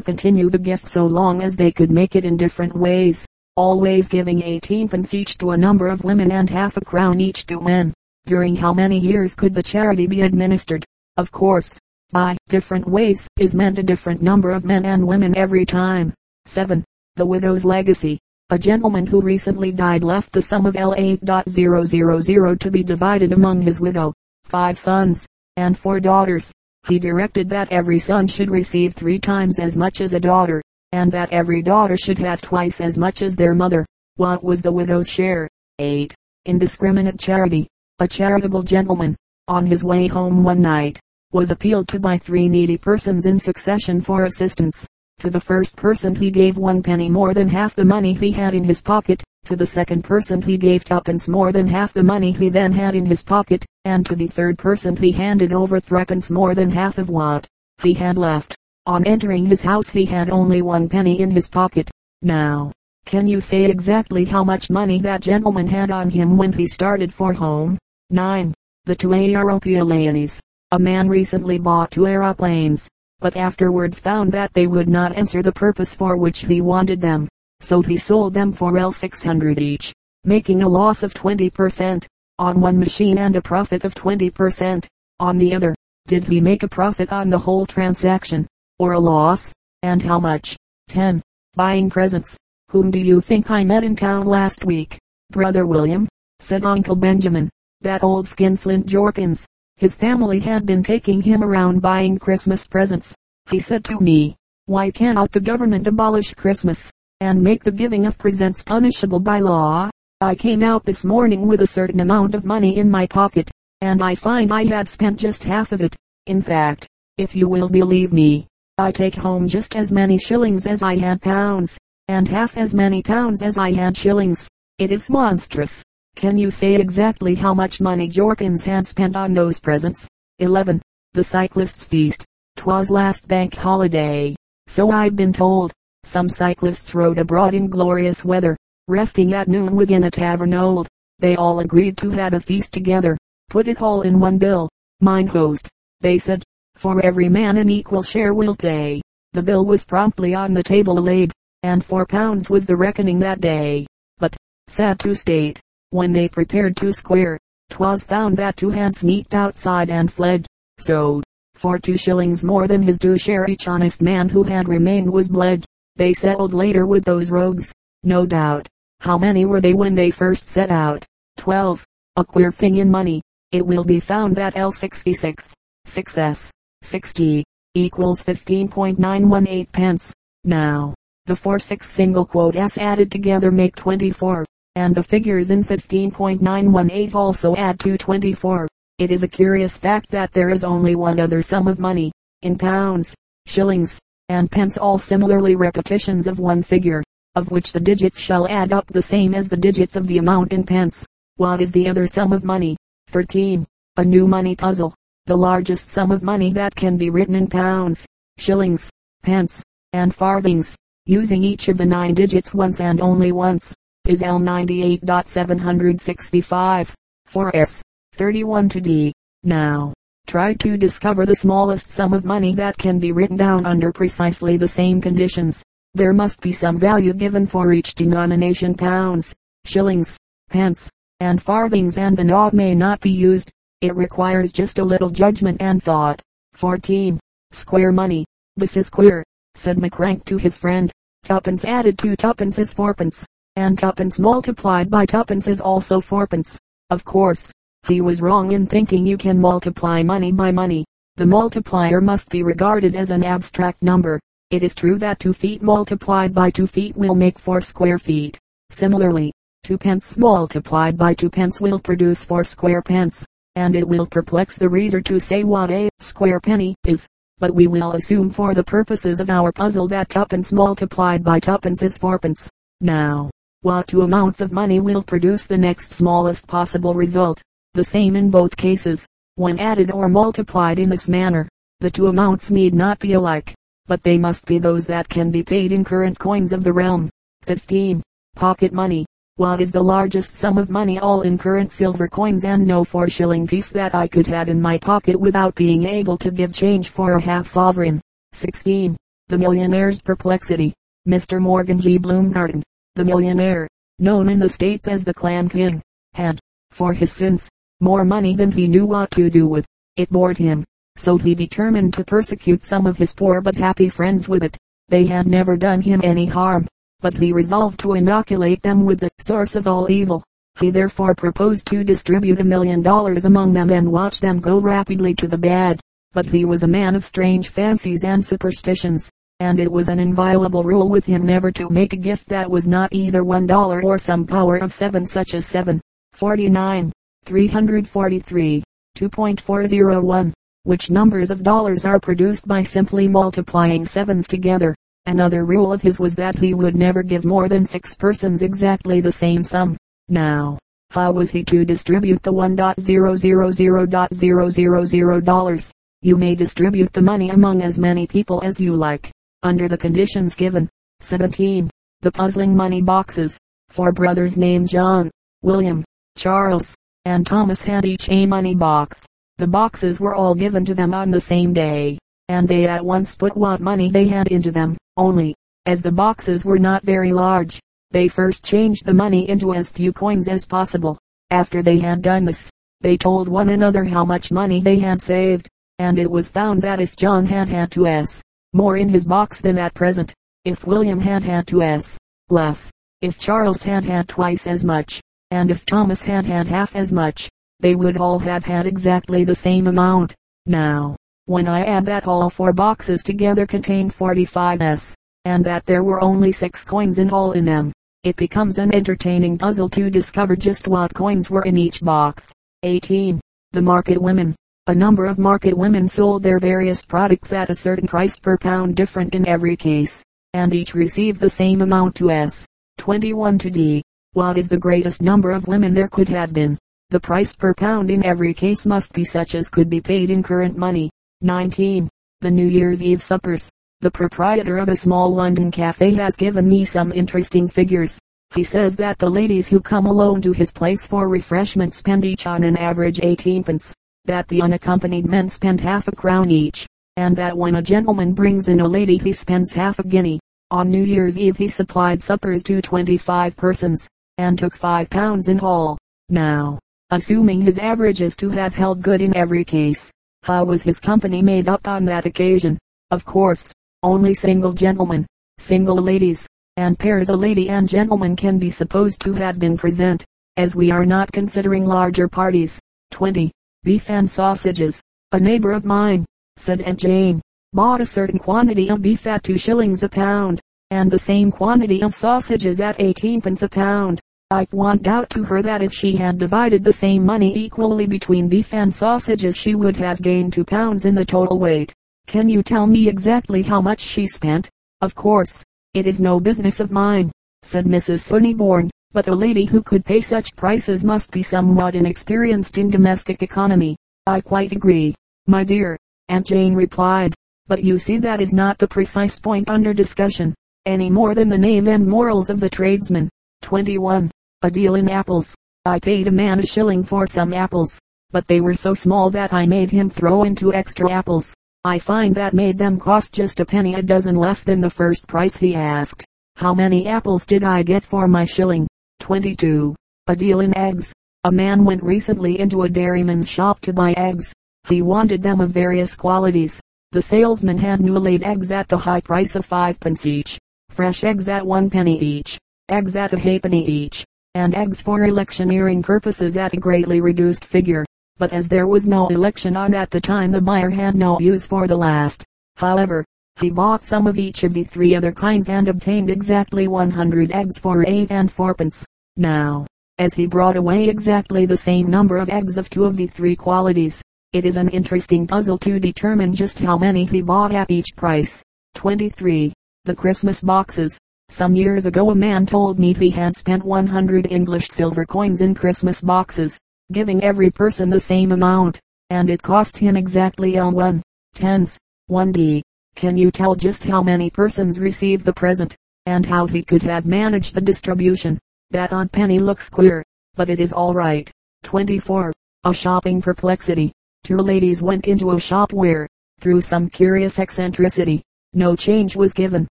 continue 0.00 0.48
the 0.48 0.58
gift 0.58 0.86
so 0.86 1.04
long 1.04 1.40
as 1.40 1.56
they 1.56 1.72
could 1.72 1.90
make 1.90 2.14
it 2.14 2.24
in 2.24 2.36
different 2.36 2.76
ways, 2.76 3.26
always 3.56 4.08
giving 4.08 4.40
eighteenpence 4.40 5.14
each 5.14 5.36
to 5.38 5.50
a 5.50 5.56
number 5.56 5.88
of 5.88 6.04
women 6.04 6.30
and 6.30 6.48
half 6.48 6.76
a 6.76 6.80
crown 6.80 7.20
each 7.20 7.44
to 7.46 7.60
men. 7.60 7.92
During 8.24 8.54
how 8.54 8.72
many 8.72 9.00
years 9.00 9.34
could 9.34 9.52
the 9.52 9.64
charity 9.64 10.06
be 10.06 10.20
administered? 10.20 10.84
Of 11.16 11.32
course, 11.32 11.76
by 12.10 12.36
different 12.48 12.86
ways 12.88 13.26
is 13.38 13.54
meant 13.54 13.78
a 13.78 13.82
different 13.82 14.22
number 14.22 14.50
of 14.50 14.64
men 14.64 14.84
and 14.84 15.06
women 15.06 15.36
every 15.36 15.66
time. 15.66 16.12
7. 16.46 16.84
The 17.16 17.26
widow's 17.26 17.64
legacy. 17.64 18.18
A 18.50 18.58
gentleman 18.58 19.06
who 19.06 19.20
recently 19.20 19.72
died 19.72 20.04
left 20.04 20.32
the 20.32 20.42
sum 20.42 20.66
of 20.66 20.74
L8.000 20.74 22.58
to 22.60 22.70
be 22.70 22.82
divided 22.82 23.32
among 23.32 23.62
his 23.62 23.80
widow, 23.80 24.12
five 24.44 24.78
sons, 24.78 25.26
and 25.56 25.78
four 25.78 25.98
daughters. 25.98 26.52
He 26.86 26.98
directed 26.98 27.48
that 27.48 27.72
every 27.72 27.98
son 27.98 28.26
should 28.26 28.50
receive 28.50 28.94
three 28.94 29.18
times 29.18 29.58
as 29.58 29.76
much 29.76 30.02
as 30.02 30.12
a 30.12 30.20
daughter, 30.20 30.62
and 30.92 31.10
that 31.12 31.32
every 31.32 31.62
daughter 31.62 31.96
should 31.96 32.18
have 32.18 32.42
twice 32.42 32.80
as 32.80 32.98
much 32.98 33.22
as 33.22 33.34
their 33.34 33.54
mother. 33.54 33.86
What 34.16 34.44
was 34.44 34.60
the 34.60 34.72
widow's 34.72 35.08
share? 35.08 35.48
8. 35.78 36.14
Indiscriminate 36.44 37.18
charity. 37.18 37.66
A 37.98 38.06
charitable 38.06 38.62
gentleman, 38.62 39.16
on 39.48 39.66
his 39.66 39.82
way 39.82 40.06
home 40.06 40.44
one 40.44 40.60
night, 40.60 41.00
was 41.34 41.50
appealed 41.50 41.88
to 41.88 41.98
by 41.98 42.16
three 42.16 42.48
needy 42.48 42.78
persons 42.78 43.26
in 43.26 43.40
succession 43.40 44.00
for 44.00 44.22
assistance. 44.22 44.86
To 45.18 45.30
the 45.30 45.40
first 45.40 45.74
person 45.74 46.14
he 46.14 46.30
gave 46.30 46.58
one 46.58 46.80
penny 46.80 47.10
more 47.10 47.34
than 47.34 47.48
half 47.48 47.74
the 47.74 47.84
money 47.84 48.14
he 48.14 48.30
had 48.30 48.54
in 48.54 48.62
his 48.62 48.80
pocket. 48.80 49.20
To 49.46 49.56
the 49.56 49.66
second 49.66 50.04
person 50.04 50.40
he 50.40 50.56
gave 50.56 50.84
twopence 50.84 51.28
more 51.28 51.50
than 51.50 51.66
half 51.66 51.92
the 51.92 52.04
money 52.04 52.30
he 52.30 52.50
then 52.50 52.72
had 52.72 52.94
in 52.94 53.04
his 53.04 53.24
pocket, 53.24 53.66
and 53.84 54.06
to 54.06 54.14
the 54.14 54.28
third 54.28 54.56
person 54.58 54.94
he 54.94 55.10
handed 55.10 55.52
over 55.52 55.80
threepence 55.80 56.30
more 56.30 56.54
than 56.54 56.70
half 56.70 56.98
of 56.98 57.10
what 57.10 57.48
he 57.82 57.94
had 57.94 58.16
left. 58.16 58.54
On 58.86 59.04
entering 59.04 59.44
his 59.44 59.62
house 59.62 59.88
he 59.90 60.04
had 60.04 60.30
only 60.30 60.62
one 60.62 60.88
penny 60.88 61.18
in 61.18 61.32
his 61.32 61.48
pocket. 61.48 61.90
Now, 62.22 62.70
can 63.06 63.26
you 63.26 63.40
say 63.40 63.64
exactly 63.64 64.24
how 64.24 64.44
much 64.44 64.70
money 64.70 65.00
that 65.00 65.20
gentleman 65.20 65.66
had 65.66 65.90
on 65.90 66.10
him 66.10 66.36
when 66.36 66.52
he 66.52 66.68
started 66.68 67.12
for 67.12 67.32
home? 67.32 67.76
9. 68.10 68.54
The 68.84 68.94
two 68.94 69.12
aeroplanes. 69.12 70.40
A 70.74 70.78
man 70.78 71.08
recently 71.08 71.58
bought 71.58 71.92
two 71.92 72.06
aeroplanes 72.06 72.88
but 73.24 73.38
afterwards 73.38 74.00
found 74.00 74.30
that 74.32 74.52
they 74.52 74.66
would 74.66 74.86
not 74.86 75.16
answer 75.16 75.42
the 75.42 75.50
purpose 75.50 75.94
for 75.94 76.14
which 76.14 76.44
he 76.44 76.60
wanted 76.60 77.00
them. 77.00 77.26
So 77.60 77.80
he 77.80 77.96
sold 77.96 78.34
them 78.34 78.52
for 78.52 78.76
L 78.76 78.92
600 78.92 79.58
each, 79.58 79.94
making 80.24 80.62
a 80.62 80.68
loss 80.68 81.02
of 81.02 81.14
20% 81.14 82.04
on 82.38 82.60
one 82.60 82.78
machine 82.78 83.16
and 83.16 83.34
a 83.34 83.40
profit 83.40 83.82
of 83.82 83.94
20% 83.94 84.84
on 85.20 85.38
the 85.38 85.54
other. 85.54 85.74
Did 86.06 86.24
he 86.24 86.38
make 86.38 86.62
a 86.64 86.68
profit 86.68 87.10
on 87.10 87.30
the 87.30 87.38
whole 87.38 87.64
transaction, 87.64 88.46
or 88.78 88.92
a 88.92 88.98
loss, 88.98 89.54
and 89.82 90.02
how 90.02 90.18
much? 90.18 90.54
10. 90.88 91.22
Buying 91.54 91.88
presents. 91.88 92.36
Whom 92.72 92.90
do 92.90 92.98
you 92.98 93.22
think 93.22 93.50
I 93.50 93.64
met 93.64 93.84
in 93.84 93.96
town 93.96 94.26
last 94.26 94.66
week? 94.66 94.98
Brother 95.30 95.64
William, 95.64 96.10
said 96.40 96.62
Uncle 96.66 96.96
Benjamin. 96.96 97.48
That 97.80 98.04
old 98.04 98.26
skinflint 98.26 98.84
Jorkins. 98.84 99.46
His 99.84 99.96
family 99.96 100.40
had 100.40 100.64
been 100.64 100.82
taking 100.82 101.20
him 101.20 101.44
around 101.44 101.82
buying 101.82 102.18
Christmas 102.18 102.66
presents. 102.66 103.14
He 103.50 103.58
said 103.58 103.84
to 103.84 104.00
me, 104.00 104.34
why 104.64 104.90
cannot 104.90 105.30
the 105.30 105.40
government 105.40 105.86
abolish 105.86 106.32
Christmas, 106.32 106.90
and 107.20 107.42
make 107.42 107.62
the 107.62 107.70
giving 107.70 108.06
of 108.06 108.16
presents 108.16 108.62
punishable 108.62 109.20
by 109.20 109.40
law? 109.40 109.90
I 110.22 110.36
came 110.36 110.62
out 110.62 110.84
this 110.84 111.04
morning 111.04 111.46
with 111.46 111.60
a 111.60 111.66
certain 111.66 112.00
amount 112.00 112.34
of 112.34 112.46
money 112.46 112.78
in 112.78 112.90
my 112.90 113.06
pocket, 113.06 113.50
and 113.82 114.02
I 114.02 114.14
find 114.14 114.50
I 114.50 114.64
had 114.64 114.88
spent 114.88 115.20
just 115.20 115.44
half 115.44 115.70
of 115.70 115.82
it. 115.82 115.94
In 116.24 116.40
fact, 116.40 116.88
if 117.18 117.36
you 117.36 117.46
will 117.46 117.68
believe 117.68 118.10
me, 118.10 118.46
I 118.78 118.90
take 118.90 119.16
home 119.16 119.46
just 119.46 119.76
as 119.76 119.92
many 119.92 120.16
shillings 120.16 120.66
as 120.66 120.82
I 120.82 120.96
had 120.96 121.20
pounds, 121.20 121.76
and 122.08 122.26
half 122.26 122.56
as 122.56 122.74
many 122.74 123.02
pounds 123.02 123.42
as 123.42 123.58
I 123.58 123.72
had 123.72 123.98
shillings. 123.98 124.48
It 124.78 124.90
is 124.90 125.10
monstrous. 125.10 125.84
Can 126.14 126.38
you 126.38 126.50
say 126.50 126.76
exactly 126.76 127.34
how 127.34 127.52
much 127.52 127.80
money 127.80 128.08
Jorkins 128.08 128.62
had 128.62 128.86
spent 128.86 129.16
on 129.16 129.34
those 129.34 129.58
presents? 129.58 130.08
11. 130.38 130.80
The 131.12 131.24
cyclist's 131.24 131.82
feast. 131.82 132.24
'Twas 132.56 132.88
last 132.88 133.26
bank 133.26 133.54
holiday. 133.54 134.36
So 134.68 134.90
I've 134.90 135.16
been 135.16 135.32
told. 135.32 135.72
Some 136.04 136.28
cyclists 136.28 136.94
rode 136.94 137.18
abroad 137.18 137.54
in 137.54 137.68
glorious 137.68 138.24
weather, 138.24 138.56
resting 138.86 139.32
at 139.32 139.48
noon 139.48 139.74
within 139.74 140.04
a 140.04 140.10
tavern 140.10 140.54
old. 140.54 140.86
They 141.18 141.34
all 141.34 141.58
agreed 141.58 141.96
to 141.98 142.10
have 142.10 142.32
a 142.32 142.40
feast 142.40 142.72
together. 142.72 143.18
Put 143.50 143.66
it 143.66 143.82
all 143.82 144.02
in 144.02 144.20
one 144.20 144.38
bill. 144.38 144.68
Mine 145.00 145.26
host, 145.26 145.68
they 146.00 146.18
said, 146.18 146.44
for 146.74 147.00
every 147.04 147.28
man 147.28 147.56
an 147.56 147.68
equal 147.68 148.02
share 148.02 148.34
will 148.34 148.54
pay. 148.54 149.02
The 149.32 149.42
bill 149.42 149.64
was 149.64 149.84
promptly 149.84 150.32
on 150.34 150.54
the 150.54 150.62
table 150.62 150.94
laid, 150.94 151.32
and 151.64 151.84
four 151.84 152.06
pounds 152.06 152.48
was 152.48 152.66
the 152.66 152.76
reckoning 152.76 153.18
that 153.18 153.40
day. 153.40 153.86
But, 154.18 154.36
sad 154.68 154.98
to 155.00 155.14
state, 155.14 155.60
when 155.90 156.12
they 156.12 156.28
prepared 156.28 156.76
to 156.76 156.92
square, 156.92 157.38
'twas 157.70 158.04
found 158.04 158.36
that 158.36 158.56
two 158.56 158.70
had 158.70 158.94
sneaked 158.96 159.34
outside 159.34 159.90
and 159.90 160.12
fled. 160.12 160.46
So, 160.78 161.22
for 161.54 161.78
two 161.78 161.96
shillings 161.96 162.44
more 162.44 162.66
than 162.66 162.82
his 162.82 162.98
due 162.98 163.16
share 163.16 163.46
each 163.48 163.68
honest 163.68 164.02
man 164.02 164.28
who 164.28 164.42
had 164.42 164.68
remained 164.68 165.10
was 165.10 165.28
bled. 165.28 165.64
They 165.96 166.12
settled 166.12 166.52
later 166.52 166.86
with 166.86 167.04
those 167.04 167.30
rogues, 167.30 167.72
no 168.02 168.26
doubt. 168.26 168.68
How 169.00 169.18
many 169.18 169.44
were 169.44 169.60
they 169.60 169.74
when 169.74 169.94
they 169.94 170.10
first 170.10 170.48
set 170.48 170.70
out? 170.70 171.04
Twelve. 171.36 171.84
A 172.16 172.24
queer 172.24 172.52
thing 172.52 172.76
in 172.76 172.90
money. 172.90 173.22
It 173.50 173.66
will 173.66 173.84
be 173.84 174.00
found 174.00 174.36
that 174.36 174.54
L66, 174.54 175.52
6S, 175.86 176.50
60, 176.82 177.44
equals 177.74 178.22
15.918 178.22 179.72
pence. 179.72 180.12
Now, 180.44 180.94
the 181.26 181.34
four 181.34 181.58
six 181.58 181.90
single 181.90 182.24
quote 182.24 182.54
S 182.54 182.78
added 182.78 183.10
together 183.10 183.50
make 183.50 183.74
24 183.74 184.44
and 184.76 184.94
the 184.94 185.02
figures 185.02 185.50
in 185.50 185.62
15.918 185.62 187.14
also 187.14 187.54
add 187.54 187.78
to 187.80 187.96
24. 187.96 188.66
It 188.98 189.10
is 189.10 189.22
a 189.22 189.28
curious 189.28 189.76
fact 189.76 190.10
that 190.10 190.32
there 190.32 190.50
is 190.50 190.64
only 190.64 190.96
one 190.96 191.20
other 191.20 191.42
sum 191.42 191.68
of 191.68 191.78
money, 191.78 192.10
in 192.42 192.58
pounds, 192.58 193.14
shillings, 193.46 194.00
and 194.28 194.50
pence 194.50 194.76
all 194.76 194.98
similarly 194.98 195.54
repetitions 195.54 196.26
of 196.26 196.40
one 196.40 196.62
figure, 196.62 197.04
of 197.36 197.50
which 197.50 197.72
the 197.72 197.80
digits 197.80 198.20
shall 198.20 198.48
add 198.48 198.72
up 198.72 198.86
the 198.86 199.02
same 199.02 199.34
as 199.34 199.48
the 199.48 199.56
digits 199.56 199.94
of 199.94 200.08
the 200.08 200.18
amount 200.18 200.52
in 200.52 200.64
pence. 200.64 201.06
What 201.36 201.60
is 201.60 201.70
the 201.70 201.88
other 201.88 202.06
sum 202.06 202.32
of 202.32 202.42
money? 202.42 202.76
13. 203.08 203.66
A 203.96 204.04
new 204.04 204.26
money 204.26 204.56
puzzle. 204.56 204.94
The 205.26 205.36
largest 205.36 205.92
sum 205.92 206.10
of 206.10 206.22
money 206.22 206.52
that 206.52 206.74
can 206.74 206.96
be 206.96 207.10
written 207.10 207.34
in 207.34 207.46
pounds, 207.46 208.06
shillings, 208.38 208.90
pence, 209.22 209.62
and 209.92 210.14
farthings, 210.14 210.76
using 211.06 211.44
each 211.44 211.68
of 211.68 211.78
the 211.78 211.86
nine 211.86 212.14
digits 212.14 212.52
once 212.52 212.80
and 212.80 213.00
only 213.00 213.30
once 213.30 213.74
is 214.06 214.20
L98.765. 214.20 216.92
4S. 217.32 217.80
31 218.12 218.68
to 218.68 218.80
D. 218.80 219.14
Now, 219.42 219.94
try 220.26 220.52
to 220.54 220.76
discover 220.76 221.24
the 221.24 221.34
smallest 221.34 221.86
sum 221.86 222.12
of 222.12 222.26
money 222.26 222.54
that 222.54 222.76
can 222.76 222.98
be 222.98 223.12
written 223.12 223.38
down 223.38 223.64
under 223.64 223.90
precisely 223.92 224.58
the 224.58 224.68
same 224.68 225.00
conditions. 225.00 225.62
There 225.94 226.12
must 226.12 226.42
be 226.42 226.52
some 226.52 226.78
value 226.78 227.14
given 227.14 227.46
for 227.46 227.72
each 227.72 227.94
denomination 227.94 228.74
pounds, 228.74 229.34
shillings, 229.64 230.18
pence, 230.50 230.90
and 231.20 231.42
farthings 231.42 231.96
and 231.96 232.14
the 232.14 232.24
knob 232.24 232.52
may 232.52 232.74
not 232.74 233.00
be 233.00 233.10
used. 233.10 233.50
It 233.80 233.96
requires 233.96 234.52
just 234.52 234.78
a 234.78 234.84
little 234.84 235.08
judgment 235.08 235.62
and 235.62 235.82
thought. 235.82 236.20
14. 236.52 237.18
Square 237.52 237.92
money. 237.92 238.26
This 238.56 238.76
is 238.76 238.90
queer, 238.90 239.24
said 239.54 239.78
McCrank 239.78 240.26
to 240.26 240.36
his 240.36 240.58
friend. 240.58 240.92
Tuppence 241.22 241.64
added 241.64 241.96
to 242.00 242.16
tuppence 242.16 242.58
is 242.58 242.74
fourpence 242.74 243.24
and 243.56 243.78
tuppence 243.78 244.18
multiplied 244.18 244.90
by 244.90 245.06
tuppence 245.06 245.46
is 245.46 245.60
also 245.60 246.00
fourpence. 246.00 246.58
Of 246.90 247.04
course, 247.04 247.52
he 247.86 248.00
was 248.00 248.20
wrong 248.20 248.52
in 248.52 248.66
thinking 248.66 249.06
you 249.06 249.16
can 249.16 249.38
multiply 249.38 250.02
money 250.02 250.32
by 250.32 250.50
money. 250.50 250.84
The 251.16 251.26
multiplier 251.26 252.00
must 252.00 252.30
be 252.30 252.42
regarded 252.42 252.96
as 252.96 253.10
an 253.10 253.22
abstract 253.22 253.80
number. 253.82 254.18
It 254.50 254.64
is 254.64 254.74
true 254.74 254.98
that 254.98 255.20
two 255.20 255.32
feet 255.32 255.62
multiplied 255.62 256.34
by 256.34 256.50
two 256.50 256.66
feet 256.66 256.96
will 256.96 257.14
make 257.14 257.38
four 257.38 257.60
square 257.60 257.98
feet. 257.98 258.38
Similarly, 258.70 259.32
two 259.62 259.78
pence 259.78 260.18
multiplied 260.18 260.96
by 260.96 261.14
two 261.14 261.30
pence 261.30 261.60
will 261.60 261.78
produce 261.78 262.24
four 262.24 262.42
square 262.42 262.82
pence, 262.82 263.24
and 263.54 263.76
it 263.76 263.86
will 263.86 264.06
perplex 264.06 264.56
the 264.56 264.68
reader 264.68 265.00
to 265.02 265.20
say 265.20 265.44
what 265.44 265.70
a 265.70 265.88
square 266.00 266.40
penny 266.40 266.74
is. 266.84 267.06
But 267.38 267.54
we 267.54 267.68
will 267.68 267.92
assume 267.92 268.30
for 268.30 268.52
the 268.52 268.64
purposes 268.64 269.20
of 269.20 269.30
our 269.30 269.52
puzzle 269.52 269.86
that 269.88 270.08
tuppence 270.08 270.52
multiplied 270.52 271.22
by 271.22 271.38
tuppence 271.38 271.82
is 271.82 271.96
fourpence. 271.96 272.50
Now, 272.80 273.30
what 273.64 273.86
two 273.86 274.02
amounts 274.02 274.42
of 274.42 274.52
money 274.52 274.78
will 274.78 275.02
produce 275.02 275.44
the 275.44 275.56
next 275.56 275.90
smallest 275.90 276.46
possible 276.46 276.92
result. 276.92 277.40
The 277.72 277.82
same 277.82 278.14
in 278.14 278.28
both 278.28 278.54
cases. 278.54 279.06
When 279.36 279.58
added 279.58 279.90
or 279.90 280.06
multiplied 280.10 280.78
in 280.78 280.90
this 280.90 281.08
manner, 281.08 281.48
the 281.80 281.90
two 281.90 282.08
amounts 282.08 282.50
need 282.50 282.74
not 282.74 282.98
be 282.98 283.14
alike, 283.14 283.54
but 283.86 284.02
they 284.02 284.18
must 284.18 284.44
be 284.44 284.58
those 284.58 284.86
that 284.88 285.08
can 285.08 285.30
be 285.30 285.42
paid 285.42 285.72
in 285.72 285.82
current 285.82 286.18
coins 286.18 286.52
of 286.52 286.62
the 286.62 286.74
realm. 286.74 287.08
15. 287.44 288.02
Pocket 288.36 288.74
money. 288.74 289.06
What 289.36 289.62
is 289.62 289.72
the 289.72 289.82
largest 289.82 290.34
sum 290.34 290.58
of 290.58 290.68
money 290.68 290.98
all 290.98 291.22
in 291.22 291.38
current 291.38 291.72
silver 291.72 292.06
coins 292.06 292.44
and 292.44 292.66
no 292.66 292.84
four 292.84 293.08
shilling 293.08 293.46
piece 293.46 293.70
that 293.70 293.94
I 293.94 294.08
could 294.08 294.26
have 294.26 294.50
in 294.50 294.60
my 294.60 294.76
pocket 294.76 295.18
without 295.18 295.54
being 295.54 295.86
able 295.86 296.18
to 296.18 296.30
give 296.30 296.52
change 296.52 296.90
for 296.90 297.14
a 297.14 297.20
half 297.20 297.46
sovereign? 297.46 298.02
16. 298.34 298.94
The 299.28 299.38
Millionaire's 299.38 300.02
Perplexity. 300.02 300.74
Mr. 301.08 301.40
Morgan 301.40 301.78
G. 301.78 301.98
Bloomgarden, 301.98 302.62
the 302.94 303.04
millionaire, 303.04 303.68
known 303.98 304.28
in 304.28 304.38
the 304.38 304.48
States 304.48 304.88
as 304.88 305.04
the 305.04 305.14
Clam 305.14 305.48
King, 305.48 305.82
had, 306.12 306.38
for 306.70 306.92
his 306.92 307.12
sins, 307.12 307.48
more 307.80 308.04
money 308.04 308.34
than 308.36 308.52
he 308.52 308.68
knew 308.68 308.86
what 308.86 309.10
to 309.12 309.28
do 309.30 309.46
with. 309.46 309.66
It 309.96 310.10
bored 310.10 310.38
him, 310.38 310.64
so 310.96 311.16
he 311.18 311.34
determined 311.34 311.94
to 311.94 312.04
persecute 312.04 312.64
some 312.64 312.86
of 312.86 312.96
his 312.96 313.12
poor 313.12 313.40
but 313.40 313.56
happy 313.56 313.88
friends 313.88 314.28
with 314.28 314.42
it. 314.42 314.56
They 314.88 315.06
had 315.06 315.26
never 315.26 315.56
done 315.56 315.80
him 315.80 316.00
any 316.04 316.26
harm, 316.26 316.68
but 317.00 317.14
he 317.14 317.32
resolved 317.32 317.80
to 317.80 317.94
inoculate 317.94 318.62
them 318.62 318.84
with 318.84 319.00
the 319.00 319.10
source 319.20 319.56
of 319.56 319.66
all 319.66 319.90
evil. 319.90 320.22
He 320.60 320.70
therefore 320.70 321.14
proposed 321.14 321.66
to 321.68 321.84
distribute 321.84 322.40
a 322.40 322.44
million 322.44 322.82
dollars 322.82 323.24
among 323.24 323.52
them 323.52 323.70
and 323.70 323.90
watch 323.90 324.20
them 324.20 324.40
go 324.40 324.58
rapidly 324.58 325.14
to 325.14 325.26
the 325.26 325.38
bad 325.38 325.80
but 326.14 326.26
he 326.26 326.44
was 326.44 326.62
a 326.62 326.68
man 326.68 326.94
of 326.94 327.04
strange 327.04 327.48
fancies 327.48 328.04
and 328.04 328.24
superstitions, 328.24 329.10
and 329.44 329.60
it 329.60 329.70
was 329.70 329.90
an 329.90 330.00
inviolable 330.00 330.64
rule 330.64 330.88
with 330.88 331.04
him 331.04 331.26
never 331.26 331.52
to 331.52 331.68
make 331.68 331.92
a 331.92 331.96
gift 331.96 332.26
that 332.28 332.50
was 332.50 332.66
not 332.66 332.94
either 332.94 333.22
one 333.22 333.46
dollar 333.46 333.82
or 333.82 333.98
some 333.98 334.26
power 334.26 334.56
of 334.56 334.72
seven 334.72 335.06
such 335.06 335.34
as 335.34 335.44
seven, 335.44 335.82
forty-nine, 336.12 336.90
three 337.24 337.46
hundred 337.46 337.86
forty-three, 337.86 338.64
2.401, 338.96 340.32
which 340.62 340.90
numbers 340.90 341.30
of 341.30 341.42
dollars 341.42 341.84
are 341.84 342.00
produced 342.00 342.48
by 342.48 342.62
simply 342.62 343.06
multiplying 343.06 343.84
sevens 343.84 344.26
together. 344.26 344.74
Another 345.04 345.44
rule 345.44 345.74
of 345.74 345.82
his 345.82 345.98
was 345.98 346.16
that 346.16 346.38
he 346.38 346.54
would 346.54 346.74
never 346.74 347.02
give 347.02 347.26
more 347.26 347.46
than 347.46 347.66
six 347.66 347.94
persons 347.94 348.40
exactly 348.40 349.02
the 349.02 349.12
same 349.12 349.44
sum. 349.44 349.76
Now, 350.08 350.58
how 350.88 351.12
was 351.12 351.30
he 351.30 351.44
to 351.44 351.66
distribute 351.66 352.22
the 352.22 352.32
1.000.000 352.32 355.24
dollars? 355.24 355.70
You 356.00 356.16
may 356.16 356.34
distribute 356.34 356.92
the 356.92 357.02
money 357.02 357.30
among 357.30 357.62
as 357.62 357.78
many 357.78 358.06
people 358.06 358.42
as 358.44 358.60
you 358.60 358.76
like, 358.76 359.10
under 359.44 359.68
the 359.68 359.78
conditions 359.78 360.34
given. 360.34 360.68
17. 361.00 361.70
The 362.00 362.10
puzzling 362.10 362.56
money 362.56 362.82
boxes. 362.82 363.38
Four 363.68 363.92
brothers 363.92 364.36
named 364.36 364.68
John, 364.68 365.10
William, 365.42 365.84
Charles, 366.16 366.74
and 367.04 367.26
Thomas 367.26 367.64
had 367.64 367.84
each 367.84 368.10
a 368.10 368.26
money 368.26 368.54
box. 368.54 369.06
The 369.38 369.46
boxes 369.46 370.00
were 370.00 370.14
all 370.14 370.34
given 370.34 370.64
to 370.64 370.74
them 370.74 370.92
on 370.92 371.10
the 371.10 371.20
same 371.20 371.52
day, 371.52 371.98
and 372.28 372.48
they 372.48 372.66
at 372.66 372.84
once 372.84 373.14
put 373.14 373.36
what 373.36 373.60
money 373.60 373.90
they 373.90 374.08
had 374.08 374.28
into 374.28 374.50
them, 374.50 374.76
only, 374.96 375.34
as 375.66 375.82
the 375.82 375.92
boxes 375.92 376.44
were 376.44 376.58
not 376.58 376.82
very 376.82 377.12
large, 377.12 377.60
they 377.90 378.08
first 378.08 378.44
changed 378.44 378.84
the 378.84 378.94
money 378.94 379.28
into 379.28 379.54
as 379.54 379.70
few 379.70 379.92
coins 379.92 380.28
as 380.28 380.44
possible. 380.44 380.98
After 381.30 381.62
they 381.62 381.78
had 381.78 382.02
done 382.02 382.24
this, 382.24 382.50
they 382.80 382.96
told 382.96 383.28
one 383.28 383.50
another 383.50 383.84
how 383.84 384.04
much 384.04 384.32
money 384.32 384.60
they 384.60 384.78
had 384.78 385.00
saved 385.00 385.48
and 385.78 385.98
it 385.98 386.10
was 386.10 386.28
found 386.28 386.62
that 386.62 386.80
if 386.80 386.94
John 386.94 387.26
had 387.26 387.48
had 387.48 387.70
to 387.72 387.86
s 387.86 388.22
more 388.54 388.78
in 388.78 388.88
his 388.88 389.04
box 389.04 389.40
than 389.40 389.58
at 389.58 389.74
present, 389.74 390.14
if 390.44 390.66
William 390.66 391.00
had 391.00 391.22
had 391.24 391.46
to 391.48 391.62
s 391.62 391.98
less, 392.30 392.70
if 393.02 393.18
Charles 393.18 393.62
had 393.62 393.84
had 393.84 394.08
twice 394.08 394.46
as 394.46 394.64
much, 394.64 395.00
and 395.30 395.50
if 395.50 395.66
Thomas 395.66 396.02
had 396.04 396.24
had 396.24 396.46
half 396.46 396.74
as 396.74 396.92
much, 396.92 397.28
they 397.60 397.74
would 397.74 397.96
all 397.96 398.18
have 398.20 398.44
had 398.44 398.66
exactly 398.66 399.24
the 399.24 399.34
same 399.34 399.66
amount. 399.66 400.14
Now, 400.46 400.96
when 401.26 401.48
I 401.48 401.64
add 401.64 401.84
that 401.86 402.06
all 402.06 402.30
four 402.30 402.52
boxes 402.52 403.02
together 403.02 403.46
contained 403.46 403.92
45s, 403.92 404.94
and 405.24 405.44
that 405.44 405.64
there 405.64 405.82
were 405.82 406.02
only 406.02 406.32
six 406.32 406.64
coins 406.64 406.98
in 406.98 407.10
all 407.10 407.32
in 407.32 407.44
them, 407.44 407.72
it 408.04 408.16
becomes 408.16 408.58
an 408.58 408.74
entertaining 408.74 409.38
puzzle 409.38 409.68
to 409.70 409.88
discover 409.88 410.36
just 410.36 410.68
what 410.68 410.92
coins 410.92 411.30
were 411.30 411.42
in 411.42 411.56
each 411.56 411.82
box. 411.82 412.30
18. 412.62 413.20
The 413.52 413.62
Market 413.62 414.00
Women. 414.00 414.34
A 414.66 414.74
number 414.74 415.04
of 415.04 415.18
market 415.18 415.54
women 415.54 415.86
sold 415.86 416.22
their 416.22 416.38
various 416.38 416.82
products 416.82 417.34
at 417.34 417.50
a 417.50 417.54
certain 417.54 417.86
price 417.86 418.18
per 418.18 418.38
pound 418.38 418.76
different 418.76 419.14
in 419.14 419.28
every 419.28 419.56
case, 419.56 420.02
and 420.32 420.54
each 420.54 420.72
received 420.72 421.20
the 421.20 421.28
same 421.28 421.60
amount 421.60 421.94
to 421.96 422.10
S. 422.10 422.46
21 422.78 423.36
to 423.40 423.50
D. 423.50 423.82
What 424.14 424.38
is 424.38 424.48
the 424.48 424.56
greatest 424.56 425.02
number 425.02 425.32
of 425.32 425.46
women 425.46 425.74
there 425.74 425.88
could 425.88 426.08
have 426.08 426.32
been? 426.32 426.56
The 426.88 426.98
price 426.98 427.34
per 427.34 427.52
pound 427.52 427.90
in 427.90 428.06
every 428.06 428.32
case 428.32 428.64
must 428.64 428.94
be 428.94 429.04
such 429.04 429.34
as 429.34 429.50
could 429.50 429.68
be 429.68 429.82
paid 429.82 430.08
in 430.08 430.22
current 430.22 430.56
money. 430.56 430.90
19. 431.20 431.90
The 432.22 432.30
New 432.30 432.46
Year's 432.46 432.82
Eve 432.82 433.02
suppers. 433.02 433.50
The 433.82 433.90
proprietor 433.90 434.56
of 434.56 434.70
a 434.70 434.76
small 434.76 435.14
London 435.14 435.50
cafe 435.50 435.92
has 435.92 436.16
given 436.16 436.48
me 436.48 436.64
some 436.64 436.90
interesting 436.90 437.48
figures. 437.48 437.98
He 438.34 438.42
says 438.42 438.76
that 438.76 438.96
the 438.96 439.10
ladies 439.10 439.46
who 439.46 439.60
come 439.60 439.84
alone 439.84 440.22
to 440.22 440.32
his 440.32 440.52
place 440.52 440.86
for 440.86 441.06
refreshment 441.06 441.74
spend 441.74 442.02
each 442.02 442.26
on 442.26 442.42
an 442.44 442.56
average 442.56 442.98
18 443.02 443.44
pence 443.44 443.74
that 444.06 444.28
the 444.28 444.42
unaccompanied 444.42 445.06
men 445.06 445.28
spend 445.28 445.60
half 445.60 445.88
a 445.88 445.92
crown 445.92 446.30
each, 446.30 446.66
and 446.96 447.16
that 447.16 447.36
when 447.36 447.56
a 447.56 447.62
gentleman 447.62 448.12
brings 448.12 448.48
in 448.48 448.60
a 448.60 448.68
lady 448.68 448.98
he 448.98 449.12
spends 449.12 449.52
half 449.52 449.78
a 449.78 449.84
guinea. 449.84 450.20
On 450.50 450.68
New 450.68 450.82
Year's 450.84 451.18
Eve 451.18 451.36
he 451.36 451.48
supplied 451.48 452.02
suppers 452.02 452.42
to 452.44 452.60
25 452.60 453.36
persons, 453.36 453.88
and 454.18 454.38
took 454.38 454.54
5 454.54 454.90
pounds 454.90 455.28
in 455.28 455.40
all. 455.40 455.78
Now, 456.10 456.58
assuming 456.90 457.40
his 457.40 457.58
averages 457.58 458.14
to 458.16 458.30
have 458.30 458.54
held 458.54 458.82
good 458.82 459.00
in 459.00 459.16
every 459.16 459.44
case, 459.44 459.90
how 460.22 460.44
was 460.44 460.62
his 460.62 460.78
company 460.78 461.22
made 461.22 461.48
up 461.48 461.66
on 461.66 461.84
that 461.86 462.06
occasion? 462.06 462.58
Of 462.90 463.04
course, 463.04 463.52
only 463.82 464.14
single 464.14 464.52
gentlemen, 464.52 465.06
single 465.38 465.76
ladies, 465.76 466.26
and 466.56 466.78
pairs 466.78 467.08
of 467.08 467.20
lady 467.20 467.48
and 467.48 467.68
gentleman 467.68 468.14
can 468.14 468.38
be 468.38 468.50
supposed 468.50 469.00
to 469.00 469.14
have 469.14 469.38
been 469.38 469.56
present, 469.56 470.04
as 470.36 470.54
we 470.54 470.70
are 470.70 470.86
not 470.86 471.10
considering 471.10 471.66
larger 471.66 472.06
parties. 472.06 472.60
20 472.90 473.32
beef 473.64 473.88
and 473.88 474.08
sausages. 474.08 474.80
A 475.12 475.18
neighbor 475.18 475.50
of 475.50 475.64
mine, 475.64 476.04
said 476.36 476.60
Aunt 476.62 476.78
Jane, 476.78 477.22
bought 477.54 477.80
a 477.80 477.86
certain 477.86 478.18
quantity 478.18 478.68
of 478.68 478.82
beef 478.82 479.06
at 479.06 479.22
two 479.22 479.38
shillings 479.38 479.82
a 479.82 479.88
pound, 479.88 480.40
and 480.70 480.90
the 480.90 480.98
same 480.98 481.30
quantity 481.30 481.82
of 481.82 481.94
sausages 481.94 482.60
at 482.60 482.78
eighteen 482.78 483.22
pence 483.22 483.42
a 483.42 483.48
pound. 483.48 484.00
I 484.30 484.44
pointed 484.44 484.86
out 484.86 485.08
to 485.10 485.22
her 485.24 485.40
that 485.42 485.62
if 485.62 485.72
she 485.72 485.96
had 485.96 486.18
divided 486.18 486.62
the 486.62 486.72
same 486.72 487.06
money 487.06 487.34
equally 487.36 487.86
between 487.86 488.28
beef 488.28 488.52
and 488.52 488.72
sausages 488.72 489.36
she 489.36 489.54
would 489.54 489.76
have 489.76 490.02
gained 490.02 490.32
two 490.34 490.44
pounds 490.44 490.84
in 490.84 490.94
the 490.94 491.04
total 491.04 491.38
weight. 491.38 491.72
Can 492.06 492.28
you 492.28 492.42
tell 492.42 492.66
me 492.66 492.88
exactly 492.88 493.42
how 493.42 493.62
much 493.62 493.80
she 493.80 494.06
spent? 494.06 494.50
Of 494.82 494.94
course, 494.94 495.42
it 495.72 495.86
is 495.86 496.00
no 496.00 496.20
business 496.20 496.60
of 496.60 496.70
mine, 496.70 497.10
said 497.42 497.64
Mrs. 497.64 498.00
Sunnyborn 498.00 498.68
but 498.94 499.08
a 499.08 499.14
lady 499.14 499.44
who 499.44 499.60
could 499.60 499.84
pay 499.84 500.00
such 500.00 500.36
prices 500.36 500.84
must 500.84 501.10
be 501.10 501.22
somewhat 501.22 501.74
inexperienced 501.74 502.58
in 502.58 502.70
domestic 502.70 503.24
economy. 503.24 503.76
I 504.06 504.20
quite 504.20 504.52
agree, 504.52 504.94
my 505.26 505.42
dear, 505.42 505.76
Aunt 506.08 506.24
Jane 506.24 506.54
replied. 506.54 507.12
But 507.48 507.64
you 507.64 507.76
see 507.76 507.98
that 507.98 508.20
is 508.20 508.32
not 508.32 508.56
the 508.56 508.68
precise 508.68 509.18
point 509.18 509.50
under 509.50 509.74
discussion, 509.74 510.32
any 510.64 510.88
more 510.90 511.12
than 511.12 511.28
the 511.28 511.36
name 511.36 511.66
and 511.66 511.84
morals 511.84 512.30
of 512.30 512.38
the 512.38 512.48
tradesman. 512.48 513.10
21. 513.42 514.10
A 514.42 514.50
deal 514.50 514.76
in 514.76 514.88
apples. 514.88 515.34
I 515.66 515.80
paid 515.80 516.06
a 516.06 516.12
man 516.12 516.38
a 516.38 516.46
shilling 516.46 516.84
for 516.84 517.06
some 517.08 517.34
apples, 517.34 517.80
but 518.12 518.28
they 518.28 518.40
were 518.40 518.54
so 518.54 518.74
small 518.74 519.10
that 519.10 519.32
I 519.34 519.44
made 519.44 519.72
him 519.72 519.90
throw 519.90 520.22
in 520.22 520.36
two 520.36 520.54
extra 520.54 520.92
apples. 520.92 521.34
I 521.64 521.80
find 521.80 522.14
that 522.14 522.32
made 522.32 522.58
them 522.58 522.78
cost 522.78 523.12
just 523.12 523.40
a 523.40 523.44
penny 523.44 523.74
a 523.74 523.82
dozen 523.82 524.14
less 524.14 524.44
than 524.44 524.60
the 524.60 524.70
first 524.70 525.08
price 525.08 525.36
he 525.36 525.56
asked. 525.56 526.04
How 526.36 526.54
many 526.54 526.86
apples 526.86 527.26
did 527.26 527.42
I 527.42 527.64
get 527.64 527.82
for 527.82 528.06
my 528.06 528.24
shilling? 528.24 528.68
22. 529.00 529.74
A 530.08 530.16
deal 530.16 530.40
in 530.40 530.56
eggs. 530.56 530.92
A 531.24 531.32
man 531.32 531.64
went 531.64 531.82
recently 531.82 532.38
into 532.38 532.62
a 532.62 532.68
dairyman's 532.68 533.30
shop 533.30 533.60
to 533.60 533.72
buy 533.72 533.92
eggs. 533.96 534.32
He 534.68 534.82
wanted 534.82 535.22
them 535.22 535.40
of 535.40 535.50
various 535.50 535.94
qualities. 535.94 536.60
The 536.92 537.02
salesman 537.02 537.58
had 537.58 537.80
new 537.80 537.98
laid 537.98 538.22
eggs 538.22 538.52
at 538.52 538.68
the 538.68 538.78
high 538.78 539.00
price 539.00 539.34
of 539.34 539.46
fivepence 539.46 540.06
each, 540.06 540.38
fresh 540.70 541.02
eggs 541.04 541.28
at 541.28 541.46
one 541.46 541.68
penny 541.68 541.98
each, 541.98 542.38
eggs 542.70 542.96
at 542.96 543.12
a 543.12 543.18
halfpenny 543.18 543.66
each, 543.66 544.04
and 544.34 544.54
eggs 544.54 544.80
for 544.80 545.04
electioneering 545.04 545.82
purposes 545.82 546.36
at 546.36 546.54
a 546.54 546.56
greatly 546.56 547.00
reduced 547.00 547.44
figure. 547.44 547.84
But 548.16 548.32
as 548.32 548.48
there 548.48 548.66
was 548.66 548.86
no 548.86 549.08
election 549.08 549.56
on 549.56 549.74
at 549.74 549.90
the 549.90 550.00
time 550.00 550.30
the 550.30 550.40
buyer 550.40 550.70
had 550.70 550.94
no 550.94 551.18
use 551.18 551.46
for 551.46 551.66
the 551.66 551.76
last. 551.76 552.24
However, 552.56 553.04
he 553.40 553.50
bought 553.50 553.82
some 553.82 554.06
of 554.06 554.16
each 554.16 554.44
of 554.44 554.54
the 554.54 554.62
three 554.62 554.94
other 554.94 555.10
kinds 555.10 555.48
and 555.48 555.68
obtained 555.68 556.08
exactly 556.08 556.68
100 556.68 557.32
eggs 557.32 557.58
for 557.58 557.84
8 557.86 558.10
and 558.10 558.30
fourpence. 558.30 558.86
Now, 559.16 559.66
as 559.98 560.14
he 560.14 560.26
brought 560.26 560.56
away 560.56 560.88
exactly 560.88 561.44
the 561.44 561.56
same 561.56 561.90
number 561.90 562.16
of 562.16 562.30
eggs 562.30 562.58
of 562.58 562.70
two 562.70 562.84
of 562.84 562.96
the 562.96 563.06
three 563.06 563.34
qualities, 563.34 564.02
it 564.32 564.44
is 564.44 564.56
an 564.56 564.68
interesting 564.68 565.26
puzzle 565.26 565.58
to 565.58 565.80
determine 565.80 566.32
just 566.32 566.60
how 566.60 566.76
many 566.76 567.04
he 567.04 567.22
bought 567.22 567.52
at 567.52 567.70
each 567.70 567.96
price. 567.96 568.42
23. 568.74 569.52
The 569.84 569.94
Christmas 569.94 570.40
boxes. 570.40 570.98
Some 571.28 571.56
years 571.56 571.86
ago 571.86 572.10
a 572.10 572.14
man 572.14 572.46
told 572.46 572.78
me 572.78 572.92
he 572.92 573.10
had 573.10 573.36
spent 573.36 573.64
100 573.64 574.30
English 574.30 574.68
silver 574.68 575.04
coins 575.04 575.40
in 575.40 575.54
Christmas 575.54 576.00
boxes, 576.00 576.58
giving 576.92 577.22
every 577.22 577.50
person 577.50 577.90
the 577.90 578.00
same 578.00 578.32
amount, 578.32 578.80
and 579.10 579.30
it 579.30 579.42
cost 579.42 579.76
him 579.76 579.96
exactly 579.96 580.52
L1, 580.52 581.00
tens, 581.34 581.78
1d. 582.10 582.62
Can 582.94 583.16
you 583.16 583.30
tell 583.30 583.54
just 583.56 583.84
how 583.84 584.02
many 584.02 584.30
persons 584.30 584.78
received 584.78 585.24
the 585.24 585.32
present, 585.32 585.76
and 586.06 586.24
how 586.24 586.46
he 586.46 586.62
could 586.62 586.82
have 586.82 587.06
managed 587.06 587.54
the 587.54 587.60
distribution? 587.60 588.38
That 588.70 588.92
Aunt 588.92 589.10
Penny 589.10 589.40
looks 589.40 589.68
queer, 589.68 590.04
but 590.36 590.48
it 590.48 590.60
is 590.60 590.72
all 590.72 590.94
right. 590.94 591.30
24. 591.64 592.32
A 592.64 592.72
shopping 592.72 593.20
perplexity. 593.20 593.92
Two 594.22 594.36
ladies 594.36 594.80
went 594.80 595.06
into 595.06 595.32
a 595.32 595.40
shop 595.40 595.72
where, 595.72 596.06
through 596.40 596.60
some 596.60 596.88
curious 596.88 597.38
eccentricity, 597.38 598.22
no 598.52 598.76
change 598.76 599.16
was 599.16 599.34
given, 599.34 599.66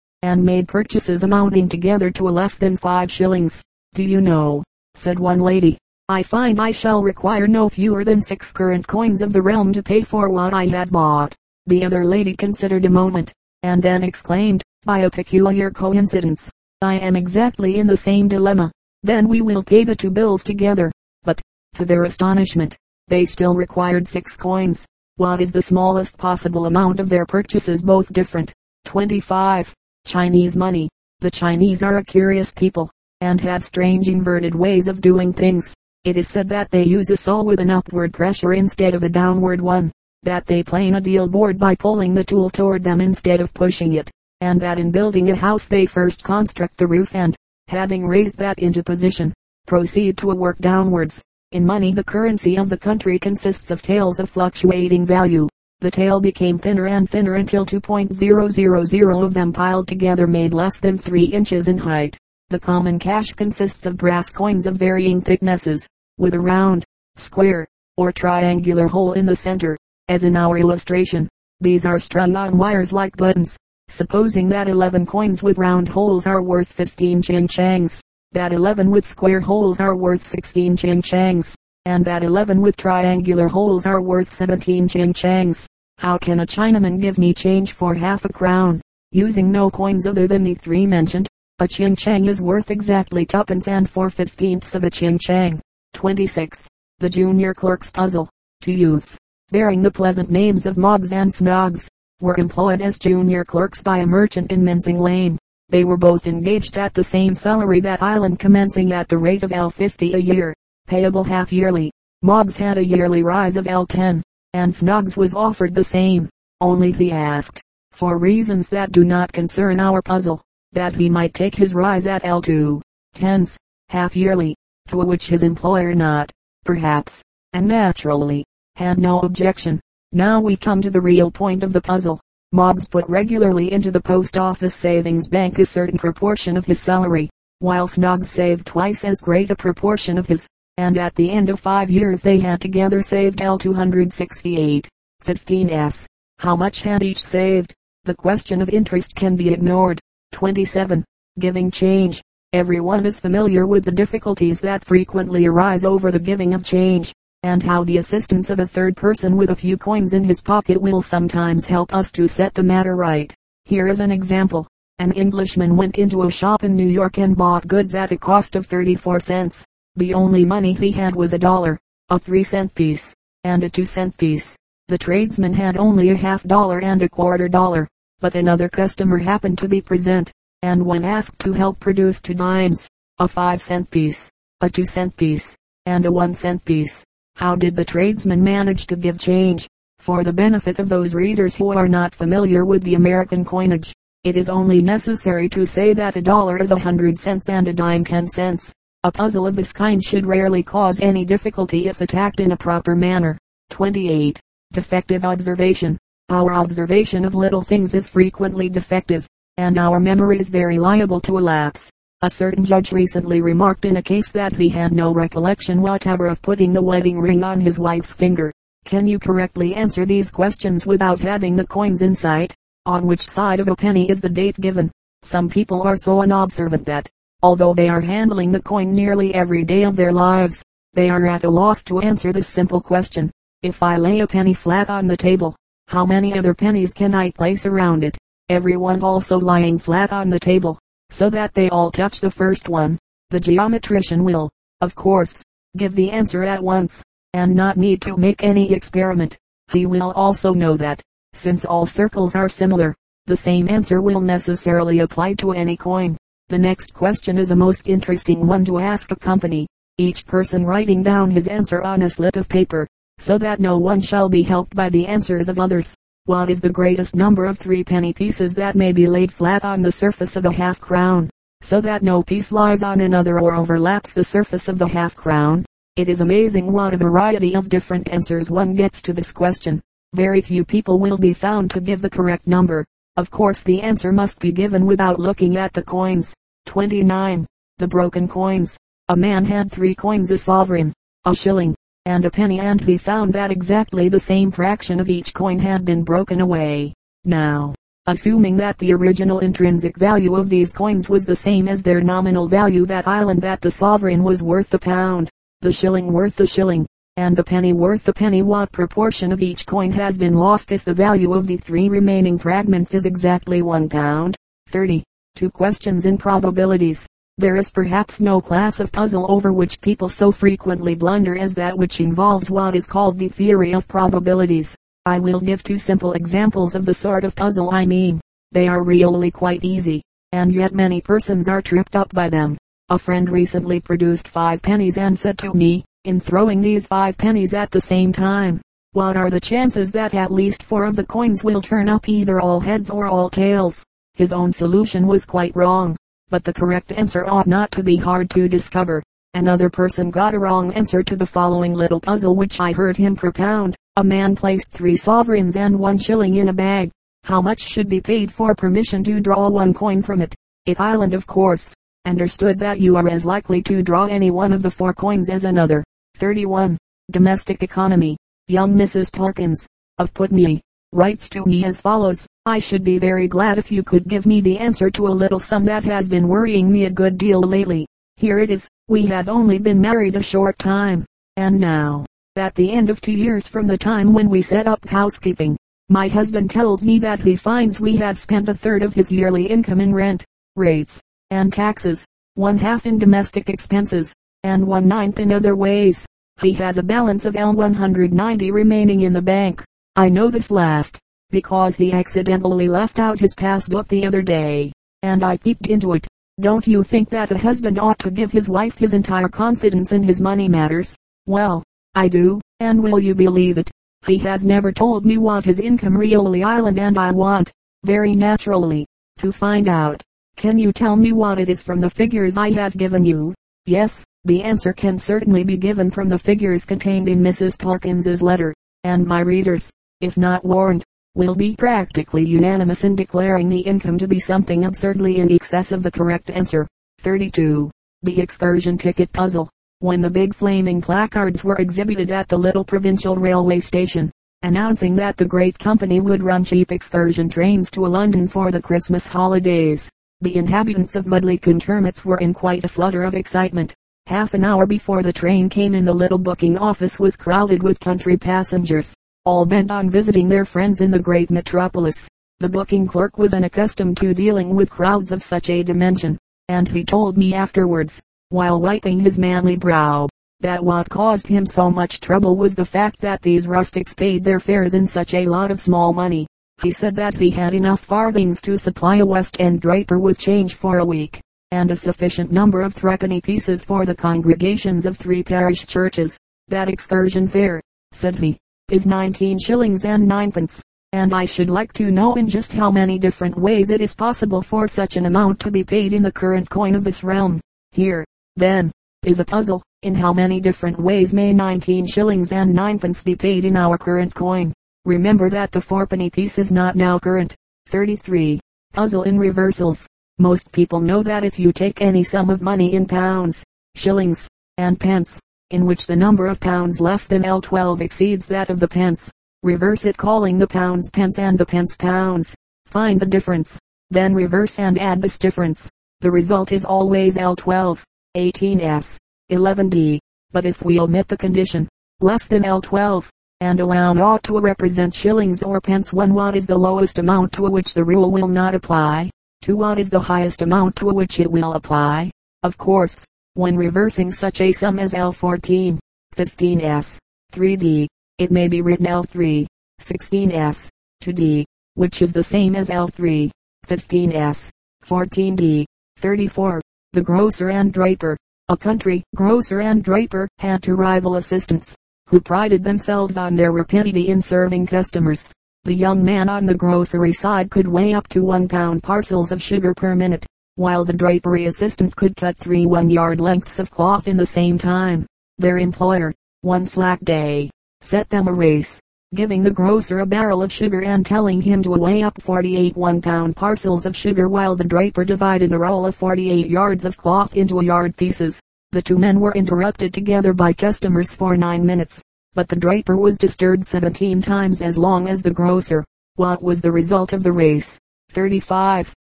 and 0.23 0.45
made 0.45 0.69
purchases 0.69 1.23
amounting 1.23 1.69
together 1.69 2.11
to 2.11 2.29
a 2.29 2.31
less 2.31 2.57
than 2.57 2.77
five 2.77 3.11
shillings. 3.11 3.63
Do 3.95 4.05
you 4.05 4.21
know, 4.21 4.63
said 4.95 5.19
one 5.19 5.41
lady, 5.41 5.77
I 6.09 6.23
find 6.23 6.61
I 6.61 6.71
shall 6.71 7.03
require 7.03 7.47
no 7.47 7.69
fewer 7.69 8.05
than 8.05 8.23
six 8.23 8.53
current 8.53 8.87
coins 8.87 9.21
of 9.23 9.33
the 9.33 9.43
realm 9.43 9.73
to 9.73 9.83
pay 9.83 10.03
for 10.03 10.29
what 10.29 10.55
I 10.55 10.67
had 10.67 10.91
bought. 10.91 11.35
The 11.69 11.85
other 11.85 12.03
lady 12.03 12.35
considered 12.35 12.87
a 12.87 12.89
moment, 12.89 13.31
and 13.63 13.83
then 13.83 14.03
exclaimed, 14.03 14.63
by 14.87 15.01
a 15.01 15.11
peculiar 15.11 15.71
coincidence, 15.71 16.51
I 16.81 16.95
am 16.95 17.15
exactly 17.15 17.77
in 17.77 17.87
the 17.87 17.95
same 17.95 18.27
dilemma. 18.27 18.73
Then 19.03 19.29
we 19.29 19.43
will 19.43 19.63
pay 19.63 19.85
the 19.85 19.95
two 19.95 20.11
bills 20.11 20.43
together. 20.43 20.91
But, 21.25 21.43
to 21.75 21.85
their 21.85 22.05
astonishment, 22.05 22.75
they 23.09 23.27
still 23.27 23.55
required 23.55 24.09
six 24.09 24.35
coins. 24.35 24.87
What 25.17 25.43
is 25.43 25.53
the 25.53 25.61
smallest 25.61 26.17
possible 26.17 26.65
amount 26.65 27.01
of 27.01 27.11
their 27.11 27.27
purchases 27.27 27.83
both 27.83 28.11
different? 28.15 28.51
25. 28.87 29.75
Chinese 30.07 30.57
money. 30.57 30.89
The 31.21 31.31
Chinese 31.31 31.83
are 31.83 31.99
a 31.99 32.05
curious 32.05 32.51
people, 32.51 32.91
and 33.21 33.43
have 33.43 33.63
strange 33.63 34.09
inverted 34.09 34.55
ways 34.55 34.89
of 34.89 35.03
doing 35.03 35.35
things. 35.35 35.75
It 36.05 36.17
is 36.17 36.29
said 36.29 36.49
that 36.49 36.71
they 36.71 36.85
use 36.85 37.11
a 37.11 37.17
saw 37.17 37.43
with 37.43 37.61
an 37.61 37.69
upward 37.69 38.15
pressure 38.15 38.55
instead 38.55 38.95
of 38.95 39.03
a 39.03 39.11
downward 39.11 39.61
one, 39.61 39.93
that 40.23 40.47
they 40.47 40.63
plane 40.63 40.95
a 40.95 41.01
deal 41.01 41.29
board 41.29 41.59
by 41.59 41.75
pulling 41.75 42.15
the 42.15 42.25
tool 42.25 42.51
toward 42.51 42.83
them 42.83 43.01
instead 43.01 43.41
of 43.41 43.55
pushing 43.55 43.95
it, 43.95 44.11
and 44.41 44.61
that 44.61 44.79
in 44.79 44.91
building 44.91 45.31
a 45.31 45.37
house 45.37 45.67
they 45.67 45.87
first 45.87 46.23
construct 46.23 46.77
the 46.77 46.87
roof 46.87 47.15
and, 47.15 47.37
having 47.69 48.07
raised 48.07 48.37
that 48.39 48.59
into 48.59 48.83
position, 48.83 49.33
proceed 49.67 50.17
to 50.17 50.27
work 50.29 50.59
downwards. 50.59 51.23
In 51.53 51.65
money 51.65 51.93
the 51.93 52.05
currency 52.05 52.59
of 52.59 52.69
the 52.69 52.77
country 52.77 53.19
consists 53.19 53.71
of 53.71 53.81
tails 53.81 54.21
of 54.21 54.29
fluctuating 54.29 55.07
value. 55.07 55.49
The 55.81 55.91
tail 55.91 56.21
became 56.21 56.59
thinner 56.59 56.89
and 56.89 57.09
thinner 57.09 57.35
until 57.35 57.65
2.000 57.65 59.25
of 59.25 59.35
them 59.35 59.53
piled 59.53 59.89
together 59.89 60.27
made 60.27 60.53
less 60.53 60.79
than 60.79 60.99
3 60.99 61.25
inches 61.25 61.69
in 61.69 61.79
height. 61.79 62.19
The 62.51 62.59
common 62.59 62.99
cash 62.99 63.33
consists 63.33 63.87
of 63.87 63.97
brass 63.97 64.31
coins 64.31 64.67
of 64.67 64.77
varying 64.77 65.21
thicknesses, 65.21 65.87
with 66.17 66.35
a 66.35 66.41
round, 66.41 66.85
square, 67.17 67.67
or 67.97 68.11
triangular 68.11 68.89
hole 68.89 69.13
in 69.13 69.25
the 69.25 69.37
center, 69.37 69.77
as 70.09 70.25
in 70.25 70.37
our 70.37 70.59
illustration. 70.59 71.29
These 71.61 71.87
are 71.87 71.99
strung 71.99 72.37
on 72.37 72.57
wires 72.57 72.93
like 72.93 73.17
buttons. 73.17 73.57
Supposing 73.89 74.49
that 74.51 74.69
11 74.69 75.07
coins 75.07 75.43
with 75.43 75.59
round 75.59 75.89
holes 75.89 76.27
are 76.27 76.43
worth 76.43 76.71
15 76.71 77.23
ching 77.23 77.49
changs, 77.49 78.01
that 78.33 78.53
11 78.53 78.91
with 78.91 79.07
square 79.07 79.41
holes 79.41 79.81
are 79.81 79.97
worth 79.97 80.23
16 80.23 80.77
ching 80.77 81.01
changs, 81.01 81.55
and 81.87 82.05
that 82.05 82.23
11 82.23 82.61
with 82.61 82.77
triangular 82.77 83.49
holes 83.49 83.87
are 83.87 84.03
worth 84.03 84.29
17 84.29 84.89
ching 84.89 85.15
changs. 85.15 85.67
How 85.97 86.19
can 86.19 86.41
a 86.41 86.47
Chinaman 86.47 87.01
give 87.01 87.19
me 87.19 87.33
change 87.33 87.73
for 87.73 87.95
half 87.95 88.25
a 88.25 88.33
crown, 88.33 88.81
using 89.11 89.51
no 89.51 89.71
coins 89.71 90.07
other 90.07 90.29
than 90.29 90.43
the 90.43 90.55
three 90.55 90.87
mentioned? 90.87 91.27
A 91.59 91.67
ching 91.67 91.97
chang 91.97 92.27
is 92.27 92.41
worth 92.41 92.71
exactly 92.71 93.27
tuppence 93.27 93.67
and 93.67 93.89
four 93.89 94.11
fifteenths 94.11 94.75
of 94.75 94.85
a 94.85 94.91
ching 94.91 95.19
chang. 95.19 95.61
26. 95.95 96.69
The 96.99 97.09
Junior 97.09 97.55
Clerk's 97.55 97.91
Puzzle. 97.91 98.29
Two 98.61 98.73
youths, 98.73 99.19
bearing 99.51 99.83
the 99.83 99.91
pleasant 99.91 100.31
names 100.31 100.67
of 100.67 100.77
Moggs 100.77 101.13
and 101.13 101.31
Snogs, 101.31 101.89
were 102.21 102.37
employed 102.39 102.83
as 102.83 102.99
junior 102.99 103.45
clerks 103.45 103.83
by 103.83 103.99
a 103.99 104.07
merchant 104.07 104.53
in 104.53 104.63
Mincing 104.63 104.99
Lane. 104.99 105.39
They 105.71 105.85
were 105.85 105.97
both 105.97 106.27
engaged 106.27 106.77
at 106.77 106.93
the 106.93 107.05
same 107.05 107.35
salary 107.35 107.81
that 107.81 108.03
island 108.03 108.39
commencing 108.39 108.93
at 108.93 109.09
the 109.09 109.19
rate 109.19 109.43
of 109.43 109.51
L50 109.51 110.15
a 110.15 110.23
year, 110.23 110.55
payable 110.87 111.25
half 111.25 111.53
yearly. 111.53 111.91
Moggs 112.23 112.57
had 112.57 112.79
a 112.79 112.85
yearly 112.85 113.23
rise 113.23 113.57
of 113.57 113.67
L10, 113.67 114.23
and 114.55 114.73
Snogs 114.73 115.17
was 115.17 115.35
offered 115.35 115.75
the 115.75 115.85
same, 115.85 116.29
only 116.61 116.93
he 116.93 117.13
asked, 117.13 117.61
for 117.93 118.19
reasons 118.19 118.69
that 118.69 118.93
do 118.93 119.05
not 119.05 119.33
concern 119.33 119.79
our 119.79 120.03
puzzle, 120.03 120.43
that 120.73 120.93
he 120.93 121.09
might 121.09 121.35
take 121.35 121.55
his 121.55 121.75
rise 121.75 122.07
at 122.07 122.23
L2, 122.23 122.81
tens, 123.15 123.57
half 123.89 124.17
yearly, 124.17 124.57
to 124.89 124.97
which 124.97 125.29
his 125.29 125.43
employer 125.43 125.95
not, 125.95 126.31
perhaps, 126.65 127.23
and 127.53 127.69
naturally, 127.69 128.45
had 128.79 128.97
no 128.97 129.19
objection. 129.21 129.81
Now 130.13 130.41
we 130.41 130.57
come 130.57 130.81
to 130.83 130.89
the 130.89 131.01
real 131.01 131.33
point 131.33 131.65
of 131.65 131.73
the 131.73 131.81
puzzle. 131.81 132.21
Moggs 132.53 132.87
put 132.87 133.09
regularly 133.09 133.73
into 133.73 133.91
the 133.91 134.01
post 134.01 134.39
office 134.39 134.75
savings 134.77 135.27
bank 135.27 135.59
a 135.59 135.65
certain 135.67 135.99
proportion 135.99 136.57
of 136.57 136.65
his 136.65 136.79
salary, 136.79 137.29
while 137.59 137.89
Snogs 137.89 138.27
saved 138.27 138.69
twice 138.69 139.05
as 139.05 139.21
great 139.21 139.51
a 139.51 139.57
proportion 139.57 140.17
of 140.17 140.29
his, 140.29 140.47
and 140.77 140.97
at 140.97 141.13
the 141.17 141.29
end 141.29 141.51
of 141.51 141.59
five 141.59 141.91
years 141.91 142.23
they 142.23 142.39
had 142.39 142.61
together 142.61 143.01
saved 143.01 143.41
L268, 143.41 144.87
15s. 145.25 146.07
How 146.39 146.55
much 146.55 146.85
had 146.85 147.03
each 147.03 147.21
saved? 147.21 147.75
The 148.05 148.15
question 148.15 148.63
of 148.63 148.69
interest 148.69 149.17
can 149.17 149.35
be 149.35 149.53
ignored. 149.53 149.99
27. 150.31 151.05
Giving 151.41 151.73
change. 151.73 152.23
Everyone 152.53 153.05
is 153.05 153.19
familiar 153.19 153.67
with 153.67 153.85
the 153.85 153.91
difficulties 153.91 154.61
that 154.61 154.85
frequently 154.85 155.47
arise 155.47 155.85
over 155.85 156.13
the 156.13 156.21
giving 156.21 156.55
of 156.55 156.65
change, 156.65 157.13
and 157.43 157.63
how 157.63 157.85
the 157.85 157.99
assistance 157.99 158.51
of 158.51 158.59
a 158.59 158.67
third 158.67 158.97
person 158.97 159.37
with 159.37 159.51
a 159.51 159.55
few 159.57 159.77
coins 159.77 160.13
in 160.13 160.25
his 160.25 160.43
pocket 160.43 160.81
will 160.81 161.03
sometimes 161.03 161.67
help 161.67 161.95
us 161.95 162.11
to 162.13 162.27
set 162.29 162.55
the 162.55 162.63
matter 162.63 162.97
right. 162.97 163.35
Here 163.65 163.89
is 163.89 164.01
an 164.01 164.11
example. 164.11 164.67
An 164.99 165.13
Englishman 165.13 165.77
went 165.77 165.99
into 165.99 166.23
a 166.23 166.31
shop 166.31 166.65
in 166.65 166.75
New 166.75 166.89
York 166.89 167.19
and 167.19 167.37
bought 167.37 167.69
goods 167.69 167.95
at 167.95 168.13
a 168.13 168.17
cost 168.17 168.57
of 168.57 168.67
34 168.67 169.21
cents. 169.21 169.65
The 169.97 170.15
only 170.15 170.45
money 170.45 170.73
he 170.73 170.93
had 170.93 171.15
was 171.15 171.35
a 171.35 171.39
dollar, 171.39 171.79
a 172.09 172.19
three 172.19 172.43
cent 172.43 172.75
piece, 172.75 173.15
and 173.45 173.63
a 173.63 173.71
two 173.71 173.85
cent 173.85 174.17
piece. 174.17 174.57
The 174.89 174.99
tradesman 174.99 175.55
had 175.55 175.77
only 175.77 176.11
a 176.11 176.17
half 176.17 176.43
dollar 176.43 176.81
and 176.81 177.03
a 177.03 177.09
quarter 177.09 177.49
dollar 177.49 177.89
but 178.21 178.35
another 178.35 178.69
customer 178.69 179.19
happened 179.19 179.59
to 179.59 179.69
be 179.69 179.81
present, 179.81 180.33
and 180.63 180.85
when 180.85 181.05
asked 181.05 181.39
to 181.39 181.53
help 181.53 181.79
produce 181.79 182.21
two 182.21 182.35
dimes, 182.35 182.89
a 183.19 183.29
five 183.29 183.63
cent 183.63 183.91
piece, 183.91 184.31
a 184.61 184.69
two 184.69 184.85
cent 184.85 185.17
piece, 185.17 185.57
and 185.87 186.05
a 186.05 186.11
one 186.11 186.35
cent 186.35 186.65
piece, 186.65 187.05
how 187.39 187.55
did 187.55 187.77
the 187.77 187.85
tradesman 187.85 188.43
manage 188.43 188.89
to 188.89 188.97
give 188.97 189.17
change? 189.17 189.69
For 190.01 190.25
the 190.25 190.33
benefit 190.33 190.81
of 190.81 190.89
those 190.89 191.15
readers 191.15 191.55
who 191.57 191.71
are 191.71 191.87
not 191.87 192.13
familiar 192.13 192.65
with 192.65 192.83
the 192.83 192.97
American 192.97 193.45
coinage, 193.45 193.93
it 194.25 194.37
is 194.37 194.51
only 194.51 194.83
necessary 194.83 195.49
to 195.51 195.65
say 195.65 195.93
that 195.93 196.17
a 196.17 196.21
dollar 196.21 196.59
is 196.59 196.73
a 196.73 196.79
hundred 196.81 197.17
cents 197.17 197.49
and 197.49 197.69
a 197.69 197.73
dime 197.73 198.03
ten 198.03 198.27
cents. 198.27 198.73
A 199.05 199.13
puzzle 199.13 199.47
of 199.47 199.55
this 199.55 199.73
kind 199.73 200.03
should 200.03 200.27
rarely 200.27 200.65
cause 200.65 201.01
any 201.01 201.25
difficulty 201.25 201.87
if 201.87 202.01
attacked 202.01 202.41
in 202.41 202.51
a 202.51 202.57
proper 202.57 202.97
manner. 202.97 203.39
28. 203.71 204.41
Defective 204.73 205.25
observation. 205.25 205.97
Our 206.31 206.53
observation 206.53 207.25
of 207.25 207.37
little 207.37 207.63
things 207.63 207.95
is 207.95 208.09
frequently 208.09 208.69
defective, 208.69 209.29
and 209.57 209.79
our 209.79 210.01
memory 210.01 210.41
is 210.41 210.51
very 210.51 210.81
liable 210.81 211.21
to 211.21 211.35
lapse. 211.35 211.89
A 212.21 212.29
certain 212.29 212.65
judge 212.65 212.91
recently 212.91 213.41
remarked 213.41 213.85
in 213.85 213.99
a 213.99 214.03
case 214.03 214.27
that 214.33 214.53
he 214.53 214.69
had 214.69 214.93
no 214.93 215.15
recollection 215.15 215.81
whatever 215.81 216.27
of 216.27 216.43
putting 216.43 216.73
the 216.73 216.83
wedding 216.83 217.21
ring 217.21 217.45
on 217.45 217.61
his 217.61 217.79
wife's 217.79 218.13
finger. 218.13 218.53
Can 218.85 219.07
you 219.07 219.21
correctly 219.21 219.73
answer 219.77 220.05
these 220.05 220.29
questions 220.29 220.85
without 220.85 221.21
having 221.21 221.55
the 221.55 221.65
coins 221.65 222.03
in 222.03 222.17
sight? 222.17 222.53
On 222.87 223.07
which 223.07 223.21
side 223.21 223.61
of 223.61 223.69
a 223.69 223.77
penny 223.77 224.11
is 224.11 224.21
the 224.21 224.29
date 224.29 224.61
given? 224.61 224.91
Some 225.23 225.49
people 225.49 225.83
are 225.83 225.97
so 225.97 226.21
unobservant 226.21 226.85
that, 226.87 227.09
although 227.41 227.73
they 227.73 227.89
are 227.89 228.01
handling 228.01 228.51
the 228.51 228.63
coin 228.63 228.93
nearly 228.93 229.33
every 229.33 229.63
day 229.63 229.85
of 229.85 229.95
their 229.95 230.13
lives, 230.13 230.65
they 230.95 231.09
are 231.11 231.25
at 231.27 231.45
a 231.45 231.51
loss 231.51 231.85
to 231.85 232.01
answer 232.01 232.33
this 232.33 232.49
simple 232.49 232.81
question. 232.81 233.31
If 233.63 233.81
I 233.81 233.97
lay 233.97 234.19
a 234.19 234.27
penny 234.27 234.55
flat 234.55 234.91
on 234.91 235.07
the 235.07 235.17
table, 235.17 235.55
how 235.87 236.05
many 236.05 236.37
other 236.37 236.53
pennies 236.53 236.93
can 236.93 237.15
I 237.15 237.31
place 237.31 237.65
around 237.65 238.03
it? 238.03 238.19
Everyone 238.49 239.03
also 239.05 239.39
lying 239.39 239.79
flat 239.79 240.13
on 240.13 240.31
the 240.31 240.41
table, 240.41 240.81
so 241.11 241.31
that 241.31 241.55
they 241.55 241.69
all 241.71 241.91
touch 241.91 242.21
the 242.21 242.31
first 242.31 242.69
one. 242.69 242.99
The 243.31 243.41
geometrician 243.41 244.23
will, 244.23 244.51
of 244.81 244.95
course, 244.95 245.43
give 245.77 245.95
the 245.95 246.11
answer 246.11 246.45
at 246.45 246.63
once, 246.63 247.03
and 247.35 247.55
not 247.55 247.77
need 247.77 248.01
to 248.03 248.17
make 248.17 248.43
any 248.43 248.73
experiment. 248.73 249.37
He 249.73 249.87
will 249.87 250.13
also 250.13 250.55
know 250.55 250.77
that, 250.79 251.03
since 251.35 251.65
all 251.65 251.87
circles 251.87 252.35
are 252.35 252.49
similar, 252.49 252.95
the 253.27 253.37
same 253.37 253.69
answer 253.69 254.01
will 254.01 254.21
necessarily 254.21 255.01
apply 255.01 255.35
to 255.35 255.53
any 255.53 255.77
coin. 255.77 256.17
The 256.49 256.59
next 256.59 256.95
question 256.95 257.37
is 257.37 257.51
a 257.51 257.57
most 257.57 257.89
interesting 257.89 258.47
one 258.47 258.65
to 258.65 258.79
ask 258.79 259.11
a 259.11 259.17
company, 259.17 259.67
each 259.99 260.27
person 260.27 260.65
writing 260.65 261.03
down 261.03 261.31
his 261.31 261.47
answer 261.47 261.83
on 261.83 262.03
a 262.03 262.09
slip 262.09 262.37
of 262.37 262.49
paper, 262.49 262.89
so 263.19 263.37
that 263.37 263.61
no 263.61 263.77
one 263.77 264.01
shall 264.01 264.31
be 264.31 264.43
helped 264.43 264.75
by 264.75 264.89
the 264.89 265.07
answers 265.07 265.51
of 265.51 265.59
others. 265.59 265.95
What 266.29 266.51
is 266.51 266.61
the 266.61 266.69
greatest 266.69 267.17
number 267.17 267.47
of 267.47 267.57
three 267.57 267.83
penny 267.83 268.13
pieces 268.13 268.55
that 268.57 268.77
may 268.77 268.93
be 268.93 269.07
laid 269.07 269.33
flat 269.33 269.65
on 269.65 269.81
the 269.81 269.91
surface 269.91 270.37
of 270.37 270.45
a 270.45 270.53
half 270.53 270.79
crown, 270.79 271.31
so 271.63 271.81
that 271.81 272.03
no 272.03 272.23
piece 272.23 272.53
lies 272.53 272.83
on 272.83 273.01
another 273.01 273.41
or 273.41 273.55
overlaps 273.55 274.13
the 274.13 274.23
surface 274.23 274.69
of 274.69 274.79
the 274.79 274.89
half 274.89 275.17
crown? 275.17 275.65
It 275.97 276.07
is 276.07 276.21
amazing 276.21 276.71
what 276.71 276.93
a 276.93 276.99
variety 276.99 277.55
of 277.55 277.71
different 277.71 278.11
answers 278.11 278.51
one 278.51 278.75
gets 278.75 279.01
to 279.03 279.15
this 279.15 279.33
question. 279.33 279.81
Very 280.13 280.43
few 280.43 280.67
people 280.67 280.99
will 280.99 281.17
be 281.17 281.33
found 281.33 281.71
to 281.71 281.81
give 281.81 282.03
the 282.03 282.11
correct 282.11 282.47
number. 282.47 282.85
Of 283.17 283.31
course 283.31 283.63
the 283.63 283.81
answer 283.81 284.13
must 284.13 284.39
be 284.39 284.53
given 284.53 284.85
without 284.85 285.19
looking 285.19 285.57
at 285.57 285.73
the 285.73 285.83
coins. 285.83 286.35
29. 286.67 287.47
The 287.79 287.89
broken 287.89 288.29
coins. 288.29 288.77
A 289.09 289.17
man 289.17 289.47
had 289.47 289.73
three 289.73 289.95
coins 289.95 290.31
a 290.31 290.37
sovereign, 290.37 290.93
a 291.25 291.35
shilling, 291.35 291.75
and 292.09 292.25
a 292.25 292.31
penny 292.31 292.59
and 292.59 292.81
he 292.81 292.97
found 292.97 293.35
that 293.35 293.51
exactly 293.51 294.09
the 294.09 294.19
same 294.19 294.51
fraction 294.51 294.99
of 294.99 295.11
each 295.11 295.35
coin 295.35 295.59
had 295.59 295.85
been 295.85 296.03
broken 296.03 296.41
away. 296.41 296.95
Now, 297.27 297.75
assuming 298.07 298.57
that 298.57 298.79
the 298.79 298.95
original 298.95 299.41
intrinsic 299.41 299.99
value 299.99 300.35
of 300.35 300.49
these 300.49 300.73
coins 300.73 301.11
was 301.11 301.27
the 301.27 301.37
same 301.37 301.69
as 301.69 301.83
their 301.83 302.01
nominal 302.01 302.49
value 302.49 302.87
that 302.87 303.07
island 303.07 303.43
that 303.43 303.61
the 303.61 303.71
sovereign 303.71 304.25
was 304.25 304.43
worth 304.43 304.71
the 304.71 304.79
pound, 304.79 305.29
the 305.61 305.71
shilling 305.71 306.11
worth 306.11 306.35
the 306.35 306.47
shilling, 306.47 306.87
and 307.19 307.37
the 307.37 307.45
penny 307.45 307.75
worth 307.75 308.05
the 308.05 308.15
penny 308.15 308.41
what 308.41 308.73
proportion 308.73 309.31
of 309.31 309.43
each 309.43 309.67
coin 309.67 309.93
has 309.93 310.17
been 310.17 310.33
lost 310.33 310.73
if 310.73 310.87
the 310.87 310.95
value 310.95 311.35
of 311.35 311.47
the 311.47 311.59
three 311.59 311.91
remaining 311.91 312.39
fragments 312.39 312.95
is 312.95 313.05
exactly 313.05 313.61
one 313.61 313.87
pound. 313.87 314.35
30. 314.69 315.05
Two 315.35 315.51
questions 315.51 316.07
in 316.07 316.17
probabilities. 316.17 317.07
There 317.39 317.55
is 317.55 317.71
perhaps 317.71 318.19
no 318.19 318.41
class 318.41 318.81
of 318.81 318.91
puzzle 318.91 319.25
over 319.31 319.53
which 319.53 319.81
people 319.81 320.09
so 320.09 320.33
frequently 320.33 320.97
blunder 320.97 321.39
as 321.39 321.55
that 321.55 321.79
which 321.79 322.01
involves 322.01 322.51
what 322.51 322.75
is 322.75 322.89
called 322.89 323.17
the 323.17 323.29
theory 323.29 323.73
of 323.73 323.87
probabilities. 323.87 324.75
I 325.07 325.21
will 325.21 325.39
give 325.39 325.63
two 325.63 325.79
simple 325.79 326.15
examples 326.15 326.75
of 326.75 326.85
the 326.85 326.93
sort 326.93 327.23
of 327.23 327.37
puzzle 327.37 327.71
I 327.71 327.87
mean. 327.87 328.21
They 328.51 328.67
are 328.67 328.83
really 328.83 329.31
quite 329.31 329.63
easy, 329.63 330.03
and 330.33 330.53
yet 330.53 330.75
many 330.75 331.01
persons 331.01 331.47
are 331.47 331.63
tripped 331.63 331.95
up 331.95 332.13
by 332.13 332.29
them. 332.29 332.59
A 332.89 332.99
friend 332.99 333.31
recently 333.31 333.79
produced 333.79 334.27
five 334.27 334.61
pennies 334.61 334.99
and 334.99 335.17
said 335.17 335.39
to 335.39 335.55
me, 335.55 335.85
in 336.05 336.19
throwing 336.19 336.61
these 336.61 336.89
five 336.89 337.17
pennies 337.17 337.55
at 337.55 337.71
the 337.71 337.81
same 337.81 338.13
time, 338.13 338.61
what 338.95 339.17
are 339.17 339.31
the 339.31 339.39
chances 339.39 339.93
that 339.93 340.13
at 340.13 340.33
least 340.33 340.65
four 340.65 340.85
of 340.85 340.97
the 340.97 341.07
coins 341.07 341.45
will 341.45 341.63
turn 341.63 341.89
up 341.89 342.09
either 342.09 342.41
all 342.41 342.59
heads 342.59 342.91
or 342.91 343.07
all 343.07 343.31
tails? 343.31 343.85
His 344.15 344.33
own 344.33 344.53
solution 344.53 345.07
was 345.07 345.25
quite 345.25 345.55
wrong, 345.55 345.95
but 346.31 346.45
the 346.45 346.53
correct 346.53 346.93
answer 346.93 347.25
ought 347.27 347.47
not 347.47 347.71
to 347.73 347.83
be 347.83 347.97
hard 347.97 348.31
to 348.31 348.49
discover. 348.49 349.03
Another 349.35 349.69
person 349.69 350.11
got 350.11 350.35
a 350.35 350.39
wrong 350.39 350.73
answer 350.75 351.03
to 351.03 351.17
the 351.17 351.27
following 351.27 351.75
little 351.75 352.01
puzzle 352.01 352.35
which 352.35 352.61
I 352.61 352.73
heard 352.73 352.97
him 352.97 353.17
propound. 353.17 353.77
A 353.97 354.05
man 354.05 354.37
placed 354.37 354.71
three 354.71 354.97
sovereigns 354.97 355.57
and 355.57 355.79
one 355.79 355.99
shilling 355.99 356.37
in 356.37 356.49
a 356.49 356.53
bag. 356.53 356.91
How 357.25 357.41
much 357.41 357.61
should 357.61 357.89
be 357.89 358.01
paid 358.01 358.33
for 358.33 358.55
permission 358.55 359.03
to 359.05 359.21
draw 359.21 359.49
one 359.49 359.75
coin 359.75 360.03
from 360.03 360.23
it? 360.23 360.35
It 360.67 360.81
island 360.81 361.15
of 361.15 361.27
course. 361.27 361.75
Understood 362.05 362.59
that 362.61 362.81
you 362.81 362.97
are 362.97 363.09
as 363.09 363.27
likely 363.27 363.63
to 363.63 363.83
draw 363.83 364.07
any 364.07 364.31
one 364.31 364.53
of 364.53 364.63
the 364.63 364.71
four 364.71 364.95
coins 364.95 365.29
as 365.29 365.45
another. 365.45 365.83
31. 366.17 366.79
Domestic 367.11 367.63
Economy. 367.63 368.17
Young 368.47 368.75
Mrs. 368.75 369.13
Parkins, 369.13 369.67
of 369.99 370.15
Putney, 370.15 370.61
writes 370.93 371.29
to 371.31 371.45
me 371.45 371.65
as 371.65 371.81
follows. 371.81 372.28
I 372.49 372.59
should 372.59 372.83
be 372.83 372.97
very 372.97 373.29
glad 373.29 373.59
if 373.59 373.71
you 373.71 373.83
could 373.83 374.09
give 374.09 374.25
me 374.25 374.41
the 374.41 374.57
answer 374.57 374.89
to 374.93 375.07
a 375.07 375.19
little 375.23 375.39
sum 375.39 375.67
that 375.67 375.85
has 375.85 376.09
been 376.09 376.27
worrying 376.27 376.73
me 376.73 376.87
a 376.87 376.91
good 376.91 377.19
deal 377.19 377.43
lately. 377.43 377.87
Here 378.17 378.39
it 378.39 378.49
is. 378.49 378.67
We 378.89 379.05
have 379.05 379.29
only 379.29 379.59
been 379.59 379.79
married 379.79 380.17
a 380.17 380.23
short 380.23 380.59
time. 380.59 381.05
And 381.37 381.61
now, 381.61 382.07
at 382.37 382.55
the 382.55 382.73
end 382.73 382.89
of 382.89 383.03
two 383.03 383.13
years 383.13 383.49
from 383.49 383.67
the 383.67 383.77
time 383.77 384.15
when 384.15 384.31
we 384.31 384.41
set 384.41 384.67
up 384.67 384.89
housekeeping. 384.89 385.59
My 385.91 386.09
husband 386.09 386.51
tells 386.51 386.81
me 386.81 386.99
that 387.01 387.21
he 387.21 387.37
finds 387.37 387.81
we 387.81 387.97
have 387.97 388.17
spent 388.17 388.49
a 388.49 388.55
third 388.55 388.83
of 388.83 388.95
his 388.95 389.13
yearly 389.13 389.45
income 389.45 389.83
in 389.83 389.95
rent, 389.95 390.25
rates, 390.57 391.03
and 391.31 391.53
taxes, 391.53 392.07
one 392.33 392.57
half 392.57 392.87
in 392.87 392.99
domestic 392.99 393.51
expenses, 393.51 394.15
and 394.43 394.67
one 394.67 394.89
ninth 394.89 395.21
in 395.21 395.33
other 395.33 395.55
ways. 395.55 396.07
He 396.41 396.55
has 396.55 396.79
a 396.79 396.83
balance 396.83 397.27
of 397.27 397.35
L190 397.35 398.51
remaining 398.51 399.03
in 399.03 399.13
the 399.13 399.21
bank. 399.21 399.63
I 399.97 400.09
know 400.09 400.31
this 400.31 400.51
last, 400.51 400.99
because 401.31 401.77
he 401.77 401.93
accidentally 401.93 402.69
left 402.69 402.99
out 402.99 403.19
his 403.19 403.35
passbook 403.35 403.89
the 403.89 404.07
other 404.07 404.23
day, 404.23 404.73
and 405.03 405.23
I 405.23 405.37
peeped 405.37 405.67
into 405.67 405.93
it. 405.93 406.07
Don't 406.41 406.67
you 406.67 406.83
think 406.83 407.11
that 407.11 407.33
a 407.33 407.39
husband 407.39 407.79
ought 407.79 407.99
to 407.99 408.11
give 408.11 408.33
his 408.33 408.49
wife 408.49 408.79
his 408.79 408.95
entire 408.95 409.29
confidence 409.29 409.93
in 409.93 410.03
his 410.03 410.21
money 410.21 410.49
matters? 410.49 410.97
Well, 411.27 411.63
I 411.95 412.09
do, 412.09 412.41
and 412.61 412.83
will 412.83 412.99
you 412.99 413.15
believe 413.15 413.59
it? 413.59 413.71
He 414.07 414.19
has 414.19 414.45
never 414.45 414.73
told 414.73 415.05
me 415.05 415.19
what 415.19 415.45
his 415.45 415.59
income 415.59 415.97
really 415.97 416.43
island 416.43 416.79
and 416.79 416.97
I 416.97 417.11
want, 417.11 417.51
very 417.85 418.15
naturally, 418.15 418.87
to 419.19 419.33
find 419.33 419.69
out. 419.69 420.03
Can 420.37 420.59
you 420.59 420.73
tell 420.73 420.95
me 420.97 421.13
what 421.13 421.41
it 421.41 421.49
is 421.49 421.61
from 421.61 421.81
the 421.81 421.91
figures 421.91 422.37
I 422.37 422.53
have 422.53 422.77
given 422.77 423.05
you? 423.05 423.35
Yes, 423.67 424.05
the 424.25 424.43
answer 424.43 424.73
can 424.73 424.99
certainly 424.99 425.43
be 425.43 425.57
given 425.57 425.91
from 425.91 426.09
the 426.09 426.19
figures 426.19 426.65
contained 426.65 427.09
in 427.09 427.21
Mrs. 427.21 427.59
Parkins's 427.59 428.23
letter, 428.23 428.55
and 428.85 429.05
my 429.05 429.21
readers, 429.21 429.71
if 430.01 430.17
not 430.17 430.45
warned, 430.45 430.85
will 431.19 431.35
be 431.35 431.57
practically 431.57 432.25
unanimous 432.25 432.85
in 432.85 432.95
declaring 432.95 433.49
the 433.49 433.59
income 433.59 433.99
to 433.99 434.07
be 434.07 434.21
something 434.21 434.67
absurdly 434.67 435.17
in 435.17 435.33
excess 435.33 435.73
of 435.73 435.83
the 435.83 435.91
correct 435.91 436.31
answer. 436.31 436.65
32. 437.01 437.69
The 438.05 438.21
excursion 438.21 438.79
ticket 438.79 439.13
puzzle 439.13 439.51
when 439.81 440.01
the 440.01 440.09
big 440.09 440.33
flaming 440.33 440.81
placards 440.81 441.43
were 441.43 441.57
exhibited 441.57 442.13
at 442.13 442.29
the 442.29 442.39
little 442.39 442.65
provincial 442.65 443.17
railway 443.17 443.59
station, 443.59 444.13
announcing 444.43 444.95
that 444.95 445.17
the 445.17 445.25
great 445.25 445.59
company 445.59 445.99
would 445.99 446.23
run 446.23 446.45
cheap 446.45 446.71
excursion 446.71 447.29
trains 447.29 447.69
to 447.73 447.81
London 447.81 448.29
for 448.29 448.53
the 448.53 448.63
Christmas 448.63 449.09
holidays. 449.09 449.91
The 450.21 450.37
inhabitants 450.37 450.95
of 450.95 451.07
Mudley-cum-Turmits 451.07 452.05
were 452.05 452.19
in 452.19 452.33
quite 452.33 452.65
a 452.65 452.69
flutter 452.69 453.03
of 453.03 453.17
excitement. 453.17 453.75
Half 454.07 454.35
an 454.35 454.45
hour 454.45 454.67
before 454.67 455.03
the 455.03 455.13
train 455.13 455.49
came 455.49 455.75
in 455.75 455.85
the 455.85 455.93
little 455.93 456.19
booking 456.19 456.57
office 456.57 457.01
was 457.01 457.17
crowded 457.17 457.65
with 457.65 457.81
country 457.81 458.17
passengers, 458.17 458.95
all 459.29 459.45
bent 459.45 459.71
on 459.71 459.91
visiting 459.91 460.27
their 460.27 460.47
friends 460.47 460.81
in 460.81 460.91
the 460.91 460.99
great 460.99 461.31
metropolis. 461.31 462.09
The 462.41 462.49
booking 462.49 462.87
clerk 462.87 463.19
was 463.19 463.35
unaccustomed 463.35 463.99
to 463.99 464.15
dealing 464.15 464.55
with 464.55 464.71
crowds 464.71 465.13
of 465.13 465.23
such 465.23 465.51
a 465.51 465.63
dimension, 465.63 466.17
and 466.49 466.67
he 466.67 466.83
told 466.83 467.19
me 467.19 467.35
afterwards, 467.35 468.01
while 468.31 468.59
wiping 468.59 468.99
his 468.99 469.19
manly 469.19 469.55
brow, 469.55 470.09
that 470.41 470.65
what 470.65 470.89
caused 470.89 471.29
him 471.29 471.45
so 471.45 471.71
much 471.71 472.01
trouble 472.01 472.39
was 472.39 472.55
the 472.55 472.65
fact 472.65 473.01
that 473.01 473.21
these 473.21 473.47
rustics 473.47 473.93
paid 473.93 474.25
their 474.25 474.41
fares 474.41 474.73
in 474.73 474.87
such 474.87 475.13
a 475.13 475.27
lot 475.27 475.51
of 475.51 475.61
small 475.61 475.93
money. 475.93 476.27
He 476.63 476.71
said 476.71 476.97
that 476.97 477.13
he 477.13 477.29
had 477.29 477.53
enough 477.53 477.81
farthings 477.81 478.41
to 478.41 478.57
supply 478.57 478.97
a 478.97 479.05
West 479.05 479.39
End 479.39 479.61
draper 479.61 479.99
with 479.99 480.17
change 480.17 480.55
for 480.55 480.79
a 480.79 480.87
week, 480.87 481.21
and 481.51 481.71
a 481.71 481.77
sufficient 481.77 482.33
number 482.33 482.63
of 482.63 482.73
threepenny 482.73 483.21
pieces 483.21 483.63
for 483.63 483.85
the 483.85 483.95
congregations 483.95 484.87
of 484.87 484.97
three 484.97 485.23
parish 485.23 485.67
churches. 485.67 486.17
That 486.49 486.71
excursion 486.71 487.29
fare, 487.29 487.61
said 487.93 488.17
he, 488.17 488.39
is 488.71 488.87
nineteen 488.87 489.39
shillings 489.39 489.85
and 489.87 490.07
ninepence, 490.07 490.63
and 490.93 491.15
I 491.15 491.25
should 491.25 491.49
like 491.49 491.73
to 491.75 491.91
know 491.91 492.15
in 492.17 492.27
just 492.27 492.53
how 492.53 492.71
many 492.71 492.99
different 492.99 493.39
ways 493.39 493.71
it 493.71 493.81
is 493.81 493.95
possible 493.95 494.43
for 494.43 494.69
such 494.69 494.97
an 494.97 495.07
amount 495.07 495.41
to 495.41 495.51
be 495.51 495.65
paid 495.65 495.95
in 495.95 496.03
the 496.03 496.13
current 496.13 496.51
coin 496.51 496.75
of 496.75 496.85
this 496.85 497.03
realm. 497.03 497.41
Here, 497.73 498.05
then, 498.37 498.71
is 499.05 499.21
a 499.21 499.25
puzzle. 499.25 499.63
In 499.83 499.95
how 499.95 500.13
many 500.13 500.41
different 500.41 500.79
ways 500.79 501.15
may 501.15 501.33
19 501.33 501.87
shillings 501.87 502.33
and 502.33 502.53
ninepence 502.53 503.03
be 503.03 503.15
paid 503.15 503.45
in 503.45 503.57
our 503.57 503.79
current 503.79 504.15
coin? 504.15 504.53
Remember 504.85 505.31
that 505.31 505.53
the 505.53 505.61
fourpenny 505.61 506.11
piece 506.11 506.39
is 506.39 506.51
not 506.51 506.77
now 506.77 506.99
current. 506.99 507.35
33. 507.69 508.41
Puzzle 508.73 509.05
in 509.05 509.19
reversals. 509.19 509.87
Most 510.19 510.51
people 510.53 510.81
know 510.81 511.03
that 511.03 511.25
if 511.25 511.39
you 511.39 511.53
take 511.53 511.81
any 511.81 512.03
sum 512.03 512.29
of 512.29 512.43
money 512.43 512.75
in 512.75 512.87
pounds, 512.87 513.45
shillings, 513.77 514.29
and 514.57 514.81
pence, 514.81 515.21
in 515.51 515.65
which 515.65 515.87
the 515.87 515.97
number 515.97 516.27
of 516.27 516.41
pounds 516.41 516.81
less 516.81 517.05
than 517.05 517.23
L12 517.23 517.81
exceeds 517.81 518.27
that 518.27 518.51
of 518.51 518.61
the 518.61 518.69
pence, 518.69 519.11
reverse 519.43 519.85
it 519.85 519.97
calling 519.97 520.39
the 520.39 520.47
pounds 520.47 520.91
pence 520.91 521.19
and 521.19 521.39
the 521.39 521.47
pence 521.47 521.77
pounds. 521.77 522.35
Find 522.67 523.01
the 523.01 523.07
difference. 523.07 523.59
Then 523.91 524.15
reverse 524.15 524.59
and 524.59 524.79
add 524.79 525.01
this 525.01 525.19
difference. 525.19 525.71
The 526.01 526.11
result 526.11 526.53
is 526.53 526.65
always 526.65 527.17
L12. 527.17 527.83
18s, 528.17 528.97
11d. 529.31 529.99
But 530.33 530.45
if 530.45 530.65
we 530.65 530.81
omit 530.81 531.09
the 531.09 531.17
condition, 531.17 531.69
less 532.01 532.27
than 532.27 532.43
L12, 532.43 533.09
and 533.41 533.61
allow 533.61 533.93
naught 533.93 534.23
to 534.25 534.41
represent 534.41 534.93
shillings 534.93 535.43
or 535.43 535.61
pence 535.61 535.93
when 535.93 536.13
what 536.13 536.35
is 536.35 536.47
the 536.47 536.59
lowest 536.59 536.99
amount 536.99 537.33
to 537.33 537.43
which 537.43 537.75
the 537.75 537.85
rule 537.85 538.11
will 538.11 538.29
not 538.29 538.55
apply, 538.55 539.11
to 539.43 539.57
what 539.57 539.79
is 539.79 539.89
the 539.91 540.01
highest 540.01 540.43
amount 540.43 540.75
to 540.77 540.87
which 540.87 541.21
it 541.21 541.31
will 541.31 541.55
apply. 541.55 542.11
Of 542.43 542.59
course, 542.59 543.05
when 543.35 543.57
reversing 543.57 544.11
such 544.11 544.41
a 544.41 544.53
sum 544.53 544.79
as 544.79 544.95
L14, 544.95 545.79
15s, 546.17 546.99
3d, 547.33 547.87
it 548.19 548.31
may 548.31 548.49
be 548.49 548.63
written 548.63 548.87
L3, 548.87 549.47
16s, 549.81 550.69
2d, 551.03 551.45
which 551.75 552.03
is 552.03 552.13
the 552.13 552.23
same 552.23 552.57
as 552.57 552.71
L3, 552.71 553.31
15s, 553.67 554.51
14d, 554.85 555.65
34. 555.97 556.61
The 556.95 557.03
grocer 557.03 557.51
and 557.51 557.73
draper, 557.73 558.17
a 558.49 558.57
country 558.57 559.05
grocer 559.15 559.61
and 559.61 559.85
draper, 559.85 560.27
had 560.39 560.63
two 560.63 560.75
rival 560.75 561.17
assistants, 561.17 561.77
who 562.09 562.21
prided 562.21 562.65
themselves 562.65 563.17
on 563.17 563.37
their 563.37 563.53
rapidity 563.53 564.09
in 564.09 564.23
serving 564.23 564.67
customers. 564.67 565.33
The 565.65 565.75
young 565.75 566.03
man 566.03 566.29
on 566.29 566.47
the 566.47 566.55
grocery 566.55 567.13
side 567.13 567.51
could 567.51 567.69
weigh 567.69 567.93
up 567.93 568.09
to 568.09 568.23
one 568.23 568.49
pound 568.49 568.83
parcels 568.83 569.33
of 569.33 569.43
sugar 569.43 569.75
per 569.75 569.95
minute, 569.95 570.25
while 570.59 570.85
the 570.85 570.93
drapery 570.93 571.47
assistant 571.47 571.97
could 571.97 572.17
cut 572.17 572.37
three 572.37 572.67
one-yard 572.67 573.21
lengths 573.21 573.59
of 573.59 573.71
cloth 573.71 574.09
in 574.09 574.17
the 574.17 574.27
same 574.27 574.59
time. 574.59 575.07
Their 575.39 575.59
employer, 575.59 576.13
one 576.43 576.67
slack 576.67 577.01
day, 577.01 577.51
set 577.81 578.11
them 578.11 578.29
a 578.29 578.33
race 578.33 578.81
giving 579.15 579.43
the 579.43 579.51
grocer 579.51 580.01
a 580.01 580.07
barrel 580.07 580.43
of 580.43 580.53
sugar 580.53 580.83
and 580.83 581.07
telling 581.07 581.41
him 581.41 581.63
to 581.63 581.71
weigh 581.71 582.03
up 582.03 582.21
48 582.21 582.77
one 582.77 583.01
pound 583.01 583.35
parcels 583.35 583.87
of 583.87 583.97
sugar 583.97 584.29
while 584.29 584.55
the 584.55 584.65
draper 584.65 585.03
divided 585.03 585.51
a 585.51 585.59
roll 585.59 585.87
of 585.87 585.95
48 585.95 586.47
yards 586.47 586.85
of 586.85 586.99
cloth 586.99 587.35
into 587.35 587.59
a 587.59 587.65
yard 587.65 587.97
pieces. 587.97 588.39
The 588.73 588.83
two 588.83 588.99
men 588.99 589.19
were 589.19 589.33
interrupted 589.33 589.95
together 589.95 590.35
by 590.35 590.53
customers 590.53 591.15
for 591.15 591.39
nine 591.39 591.65
minutes, 591.65 592.03
but 592.35 592.49
the 592.49 592.57
draper 592.57 592.99
was 592.99 593.17
disturbed 593.17 593.67
17 593.67 594.21
times 594.21 594.61
as 594.61 594.77
long 594.77 595.09
as 595.09 595.23
the 595.23 595.31
grocer. 595.31 595.87
What 596.17 596.43
was 596.43 596.61
the 596.61 596.73
result 596.73 597.15
of 597.15 597.23
the 597.23 597.33
race? 597.33 597.79
35. 598.11 598.93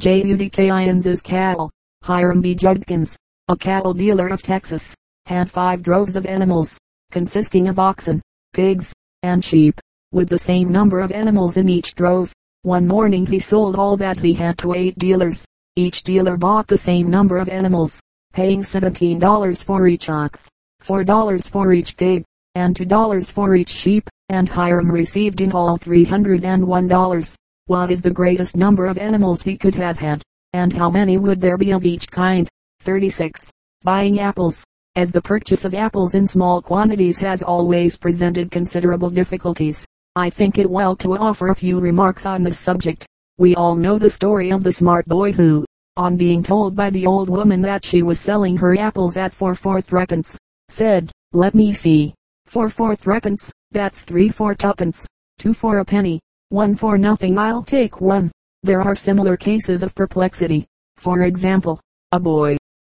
Judkins' 0.00 1.20
cattle. 1.20 1.70
Hiram 2.04 2.40
B. 2.40 2.54
Judkins, 2.54 3.18
a 3.48 3.56
cattle 3.56 3.92
dealer 3.92 4.28
of 4.28 4.40
Texas, 4.40 4.94
had 5.26 5.50
five 5.50 5.82
droves 5.82 6.16
of 6.16 6.24
animals, 6.24 6.78
consisting 7.12 7.68
of 7.68 7.78
oxen, 7.78 8.22
pigs, 8.54 8.94
and 9.22 9.44
sheep, 9.44 9.78
with 10.10 10.30
the 10.30 10.38
same 10.38 10.72
number 10.72 11.00
of 11.00 11.12
animals 11.12 11.58
in 11.58 11.68
each 11.68 11.94
drove. 11.94 12.32
One 12.62 12.88
morning 12.88 13.26
he 13.26 13.38
sold 13.40 13.76
all 13.76 13.98
that 13.98 14.16
he 14.16 14.32
had 14.32 14.56
to 14.58 14.72
eight 14.72 14.98
dealers. 14.98 15.44
Each 15.76 16.02
dealer 16.02 16.38
bought 16.38 16.66
the 16.66 16.78
same 16.78 17.10
number 17.10 17.36
of 17.36 17.50
animals, 17.50 18.00
paying 18.32 18.62
$17 18.62 19.62
for 19.62 19.86
each 19.86 20.08
ox, 20.08 20.48
$4 20.82 21.50
for 21.50 21.74
each 21.74 21.98
pig, 21.98 22.24
and 22.54 22.74
$2 22.74 23.32
for 23.32 23.54
each 23.54 23.68
sheep, 23.68 24.08
and 24.30 24.48
Hiram 24.48 24.90
received 24.90 25.42
in 25.42 25.52
all 25.52 25.76
$301. 25.76 27.36
What 27.70 27.92
is 27.92 28.02
the 28.02 28.10
greatest 28.10 28.56
number 28.56 28.86
of 28.86 28.98
animals 28.98 29.42
he 29.42 29.56
could 29.56 29.76
have 29.76 29.96
had? 29.96 30.24
And 30.52 30.72
how 30.72 30.90
many 30.90 31.18
would 31.18 31.40
there 31.40 31.56
be 31.56 31.70
of 31.70 31.84
each 31.84 32.10
kind? 32.10 32.48
36. 32.80 33.48
Buying 33.84 34.18
apples. 34.18 34.64
As 34.96 35.12
the 35.12 35.22
purchase 35.22 35.64
of 35.64 35.72
apples 35.72 36.16
in 36.16 36.26
small 36.26 36.60
quantities 36.60 37.20
has 37.20 37.44
always 37.44 37.96
presented 37.96 38.50
considerable 38.50 39.08
difficulties, 39.08 39.86
I 40.16 40.30
think 40.30 40.58
it 40.58 40.68
well 40.68 40.96
to 40.96 41.16
offer 41.16 41.46
a 41.46 41.54
few 41.54 41.78
remarks 41.78 42.26
on 42.26 42.42
this 42.42 42.58
subject. 42.58 43.06
We 43.38 43.54
all 43.54 43.76
know 43.76 44.00
the 44.00 44.10
story 44.10 44.50
of 44.50 44.64
the 44.64 44.72
smart 44.72 45.06
boy 45.06 45.30
who, 45.30 45.64
on 45.96 46.16
being 46.16 46.42
told 46.42 46.74
by 46.74 46.90
the 46.90 47.06
old 47.06 47.30
woman 47.30 47.62
that 47.62 47.84
she 47.84 48.02
was 48.02 48.18
selling 48.18 48.56
her 48.56 48.76
apples 48.76 49.16
at 49.16 49.32
four 49.32 49.54
for 49.54 49.80
threepence, 49.80 50.36
said, 50.70 51.12
let 51.32 51.54
me 51.54 51.72
see, 51.72 52.14
four 52.46 52.68
for 52.68 52.96
threepence, 52.96 53.52
that's 53.70 54.00
three 54.00 54.28
for 54.28 54.56
tuppence, 54.56 55.06
two 55.38 55.54
for 55.54 55.78
a 55.78 55.84
penny, 55.84 56.18
one 56.50 56.74
for 56.74 56.98
nothing 56.98 57.38
I'll 57.38 57.62
take 57.62 58.00
one. 58.00 58.32
There 58.64 58.82
are 58.82 58.96
similar 58.96 59.36
cases 59.36 59.84
of 59.84 59.94
perplexity. 59.94 60.66
For 60.96 61.22
example, 61.22 61.80
a 62.10 62.18
boy, 62.18 62.56